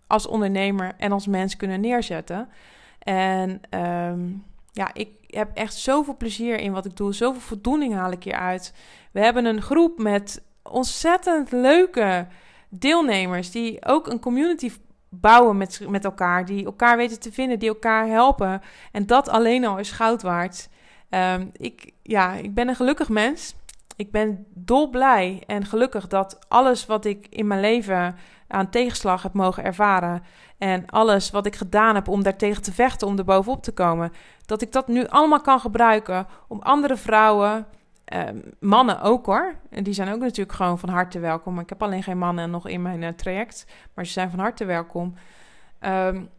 als 0.08 0.28
ondernemer 0.28 0.94
en 0.98 1.12
als 1.12 1.28
mens 1.28 1.56
kunnen 1.56 1.82
neerzetten. 1.82 2.50
En 3.00 3.62
um, 3.80 4.46
ja, 4.72 4.94
ik 4.94 5.10
heb 5.28 5.50
echt 5.54 5.74
zoveel 5.74 6.18
plezier 6.18 6.60
in 6.60 6.72
wat 6.72 6.86
ik 6.86 6.96
doe. 6.96 7.14
Zoveel 7.14 7.42
voldoening 7.42 7.94
haal 7.94 8.12
ik 8.12 8.24
hier 8.24 8.34
uit. 8.34 8.74
We 9.12 9.20
hebben 9.20 9.46
een 9.46 9.62
groep 9.62 9.98
met 9.98 10.44
ontzettend 10.64 11.52
leuke 11.52 12.28
deelnemers 12.70 13.52
die 13.52 13.86
ook 13.86 14.08
een 14.08 14.20
community 14.20 14.72
bouwen 15.10 15.58
met, 15.58 15.82
met 15.90 16.06
elkaar. 16.06 16.46
Die 16.46 16.66
elkaar 16.66 16.98
weten 16.98 17.20
te 17.20 17.32
vinden, 17.32 17.60
die 17.60 17.70
elkaar 17.70 18.08
helpen. 18.08 18.62
En 18.92 19.06
dat 19.06 19.30
alleen 19.30 19.66
al 19.66 19.78
is 19.78 19.92
goud 19.92 20.22
waard. 20.22 20.70
Um, 21.10 21.50
ik, 21.54 21.92
ja, 22.04 22.34
ik 22.34 22.54
ben 22.54 22.68
een 22.68 22.76
gelukkig 22.76 23.10
mens. 23.10 23.56
Ik 23.96 24.12
ben 24.12 24.46
dolblij 24.54 25.44
en 25.48 25.66
gelukkig 25.66 26.08
dat 26.08 26.40
alles 26.48 26.86
wat 26.86 27.06
ik 27.06 27.28
in 27.30 27.48
mijn 27.48 27.60
leven 27.60 28.16
aan 28.48 28.70
tegenslag 28.70 29.24
heb 29.24 29.34
mogen 29.34 29.64
ervaren. 29.64 30.24
En 30.58 30.86
alles 30.86 31.32
wat 31.32 31.46
ik 31.46 31.56
gedaan 31.56 31.96
heb 31.96 32.08
om 32.08 32.24
daartegen 32.24 32.64
te 32.64 32.74
vechten, 32.74 33.08
om 33.08 33.18
er 33.18 33.24
bovenop 33.24 33.64
te 33.64 33.72
komen. 33.72 34.12
Dat 34.46 34.62
ik 34.62 34.72
dat 34.72 34.88
nu 34.88 35.08
allemaal 35.08 35.42
kan 35.42 35.60
gebruiken 35.60 36.28
om 36.48 36.60
andere 36.62 36.98
vrouwen, 36.98 37.66
eh, 38.06 38.24
mannen 38.60 39.02
ook 39.02 39.26
hoor. 39.26 39.56
En 39.70 39.84
die 39.84 39.94
zijn 39.94 40.14
ook 40.14 40.20
natuurlijk 40.20 40.56
gewoon 40.56 40.80
van 40.80 40.90
harte 40.90 41.20
welkom. 41.20 41.60
Ik 41.60 41.70
heb 41.70 41.84
alleen 41.84 42.04
geen 42.04 42.18
mannen 42.18 42.50
nog 42.50 42.68
in 42.68 42.82
mijn 42.82 43.02
uh, 43.02 43.10
traject. 43.10 43.66
Maar 43.94 44.06
ze 44.06 44.12
zijn 44.12 44.30
van 44.30 44.40
harte 44.40 44.66
welkom. 44.66 45.16
Um, 45.80 46.30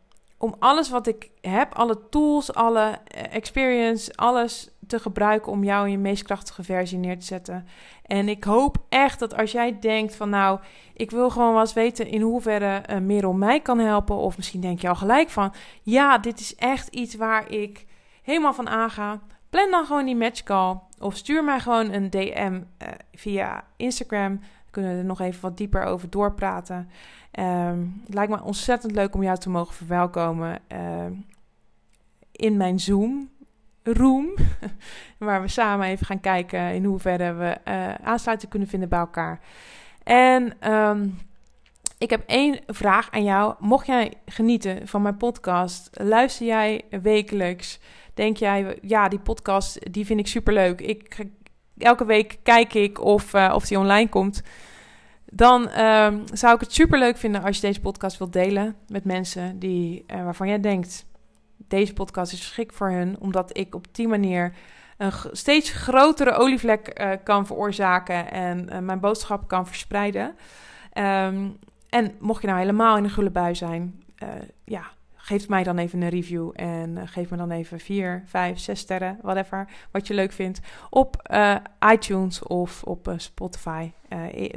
om 0.43 0.55
alles 0.59 0.91
wat 0.91 1.07
ik 1.07 1.31
heb, 1.41 1.75
alle 1.75 2.09
tools, 2.09 2.55
alle 2.55 2.99
eh, 3.07 3.35
experience, 3.35 4.13
alles 4.15 4.71
te 4.87 4.99
gebruiken 4.99 5.53
om 5.53 5.65
jou 5.65 5.85
in 5.85 5.91
je 5.91 5.99
meest 5.99 6.23
krachtige 6.23 6.63
versie 6.63 6.99
neer 6.99 7.19
te 7.19 7.25
zetten. 7.25 7.67
En 8.07 8.29
ik 8.29 8.45
hoop 8.45 8.77
echt 8.89 9.19
dat 9.19 9.37
als 9.37 9.53
jij 9.53 9.79
denkt 9.79 10.17
van 10.17 10.29
nou, 10.31 10.61
ik 10.95 11.11
wil 11.11 11.31
gewoon 11.31 11.53
wel 11.53 11.61
eens 11.61 11.73
weten 11.73 12.07
in 12.07 12.21
hoeverre 12.21 12.83
uh, 12.91 12.99
Merel 12.99 13.33
mij 13.33 13.61
kan 13.61 13.79
helpen. 13.79 14.17
Of 14.17 14.37
misschien 14.37 14.61
denk 14.61 14.81
je 14.81 14.89
al 14.89 14.95
gelijk 14.95 15.31
van 15.31 15.53
ja, 15.83 16.19
dit 16.19 16.41
is 16.41 16.55
echt 16.55 16.89
iets 16.89 17.15
waar 17.15 17.51
ik 17.51 17.87
helemaal 18.23 18.55
van 18.55 18.69
aanga. 18.69 19.21
Plan 19.51 19.71
dan 19.71 19.87
gewoon 19.87 20.05
die 20.05 20.17
matchcall 20.17 20.79
of 20.99 21.17
stuur 21.17 21.45
mij 21.45 21.61
gewoon 21.61 21.93
een 21.93 22.11
DM 22.11 22.61
eh, 22.79 22.89
via 23.13 23.65
Instagram. 23.77 24.37
Dan 24.39 24.71
kunnen 24.71 24.93
we 24.93 24.99
er 24.99 25.05
nog 25.05 25.21
even 25.21 25.41
wat 25.41 25.57
dieper 25.57 25.83
over 25.85 26.11
doorpraten. 26.11 26.91
Um, 27.39 28.03
het 28.05 28.15
lijkt 28.15 28.33
me 28.33 28.43
ontzettend 28.43 28.93
leuk 28.93 29.15
om 29.15 29.23
jou 29.23 29.39
te 29.39 29.51
mogen 29.51 29.75
verwelkomen 29.75 30.59
uh, 30.73 31.07
in 32.33 32.57
mijn 32.57 32.81
Zoom 32.81 33.31
room. 33.83 34.35
waar 35.19 35.43
we 35.43 35.49
samen 35.49 35.87
even 35.87 36.07
gaan 36.07 36.21
kijken 36.21 36.75
in 36.75 36.85
hoeverre 36.85 37.33
we 37.33 37.59
uh, 37.65 37.95
aansluiting 37.95 38.51
kunnen 38.51 38.69
vinden 38.69 38.89
bij 38.89 38.99
elkaar. 38.99 39.41
En 40.03 40.73
um, 40.73 41.19
ik 41.99 42.11
heb 42.11 42.23
één 42.27 42.59
vraag 42.67 43.11
aan 43.11 43.25
jou. 43.25 43.55
Mocht 43.59 43.87
jij 43.87 44.13
genieten 44.27 44.89
van 44.89 45.03
mijn 45.03 45.17
podcast, 45.17 45.91
luister 45.93 46.47
jij 46.47 46.85
wekelijks? 47.03 47.81
Denk 48.15 48.37
jij, 48.37 48.79
ja, 48.83 49.09
die 49.09 49.19
podcast 49.19 49.93
die 49.93 50.07
vind 50.07 50.21
ik 50.21 50.27
superleuk. 50.27 50.81
Ik, 50.81 51.27
elke 51.79 52.05
week 52.05 52.39
kijk 52.43 52.75
ik 52.75 53.01
of, 53.01 53.35
uh, 53.35 53.53
of 53.55 53.67
die 53.67 53.79
online 53.79 54.09
komt 54.09 54.43
Dan 55.31 55.69
ehm, 55.69 56.21
zou 56.33 56.55
ik 56.55 56.61
het 56.61 56.73
super 56.73 56.99
leuk 56.99 57.17
vinden 57.17 57.43
als 57.43 57.57
je 57.57 57.67
deze 57.67 57.81
podcast 57.81 58.19
wilt 58.19 58.33
delen 58.33 58.77
met 58.89 59.05
mensen 59.05 59.59
die, 59.59 60.05
uh, 60.07 60.25
waarvan 60.25 60.49
jij 60.49 60.61
denkt: 60.61 61.07
deze 61.57 61.93
podcast 61.93 62.33
is 62.33 62.39
geschikt 62.41 62.75
voor 62.75 62.91
hun, 62.91 63.17
omdat 63.21 63.57
ik 63.57 63.75
op 63.75 63.87
die 63.93 64.09
manier 64.09 64.55
een 64.97 65.13
steeds 65.33 65.71
grotere 65.71 66.33
olievlek 66.33 67.01
uh, 67.01 67.11
kan 67.25 67.47
veroorzaken 67.47 68.31
en 68.31 68.69
uh, 68.73 68.79
mijn 68.79 69.01
boodschap 69.01 69.49
kan 69.49 69.67
verspreiden. 69.67 70.37
Um, 70.95 71.59
en 71.89 72.15
mocht 72.19 72.41
je 72.41 72.47
nou 72.47 72.61
helemaal 72.61 72.97
in 72.97 73.05
een 73.05 73.11
gulle 73.11 73.31
bui 73.31 73.55
zijn, 73.55 74.03
ja, 74.65 74.83
geef 75.31 75.49
mij 75.49 75.63
dan 75.63 75.79
even 75.79 76.03
een 76.03 76.09
review 76.09 76.51
en 76.55 76.91
uh, 76.97 77.03
geef 77.05 77.31
me 77.31 77.37
dan 77.37 77.51
even 77.51 77.81
4, 77.81 78.23
5, 78.27 78.59
6 78.59 78.81
sterren, 78.81 79.19
whatever, 79.23 79.69
wat 79.91 80.07
je 80.07 80.15
leuk 80.15 80.33
vindt, 80.33 80.61
op 80.91 81.31
uh, 81.33 81.57
iTunes 81.93 82.43
of 82.43 82.83
op 82.83 83.09
uh, 83.09 83.15
Spotify. 83.17 83.91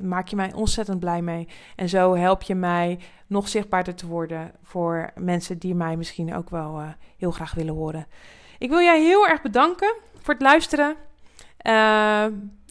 maak 0.02 0.28
je 0.28 0.36
mij 0.36 0.54
ontzettend 0.54 1.00
blij 1.00 1.22
mee. 1.22 1.48
En 1.76 1.90
zo 1.90 2.16
help 2.16 2.42
je 2.42 2.56
mij 2.56 3.00
nog 3.28 3.48
zichtbaarder 3.48 3.96
te 3.96 4.08
worden 4.08 4.52
voor 4.64 5.12
mensen 5.16 5.58
die 5.58 5.76
mij 5.76 5.98
misschien 5.98 6.36
ook 6.36 6.50
wel 6.50 6.82
heel 7.18 7.32
graag 7.32 7.54
willen 7.54 7.74
horen. 7.74 8.08
Ik 8.58 8.70
wil 8.70 8.82
jij 8.82 9.02
heel 9.02 9.28
erg 9.28 9.42
bedanken 9.42 9.96
voor 10.22 10.34
het 10.34 10.44
luisteren. 10.44 10.96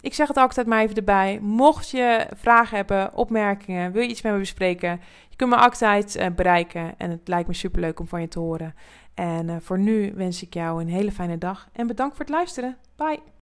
Ik 0.03 0.15
zeg 0.15 0.29
het 0.29 0.37
altijd 0.37 0.67
maar 0.67 0.83
even 0.83 0.97
erbij. 0.97 1.39
Mocht 1.43 1.91
je 1.91 2.27
vragen 2.37 2.77
hebben, 2.77 3.15
opmerkingen, 3.15 3.93
wil 3.93 4.03
je 4.03 4.09
iets 4.09 4.23
met 4.23 4.33
me 4.33 4.39
bespreken, 4.39 5.01
je 5.29 5.37
kunt 5.37 5.51
me 5.51 5.57
altijd 5.57 6.17
uh, 6.17 6.27
bereiken 6.37 6.95
en 6.99 7.11
het 7.11 7.29
lijkt 7.29 7.49
me 7.49 7.55
superleuk 7.55 8.01
om 8.01 8.07
van 8.07 8.21
je 8.21 8.29
te 8.29 8.39
horen. 8.39 8.75
En 9.15 9.49
uh, 9.49 9.57
voor 9.61 9.79
nu 9.79 10.13
wens 10.15 10.43
ik 10.43 10.55
jou 10.55 10.81
een 10.81 10.89
hele 10.89 11.13
fijne 11.13 11.39
dag 11.39 11.69
en 11.73 11.87
bedankt 11.87 12.17
voor 12.17 12.25
het 12.25 12.35
luisteren. 12.35 12.77
Bye! 12.97 13.23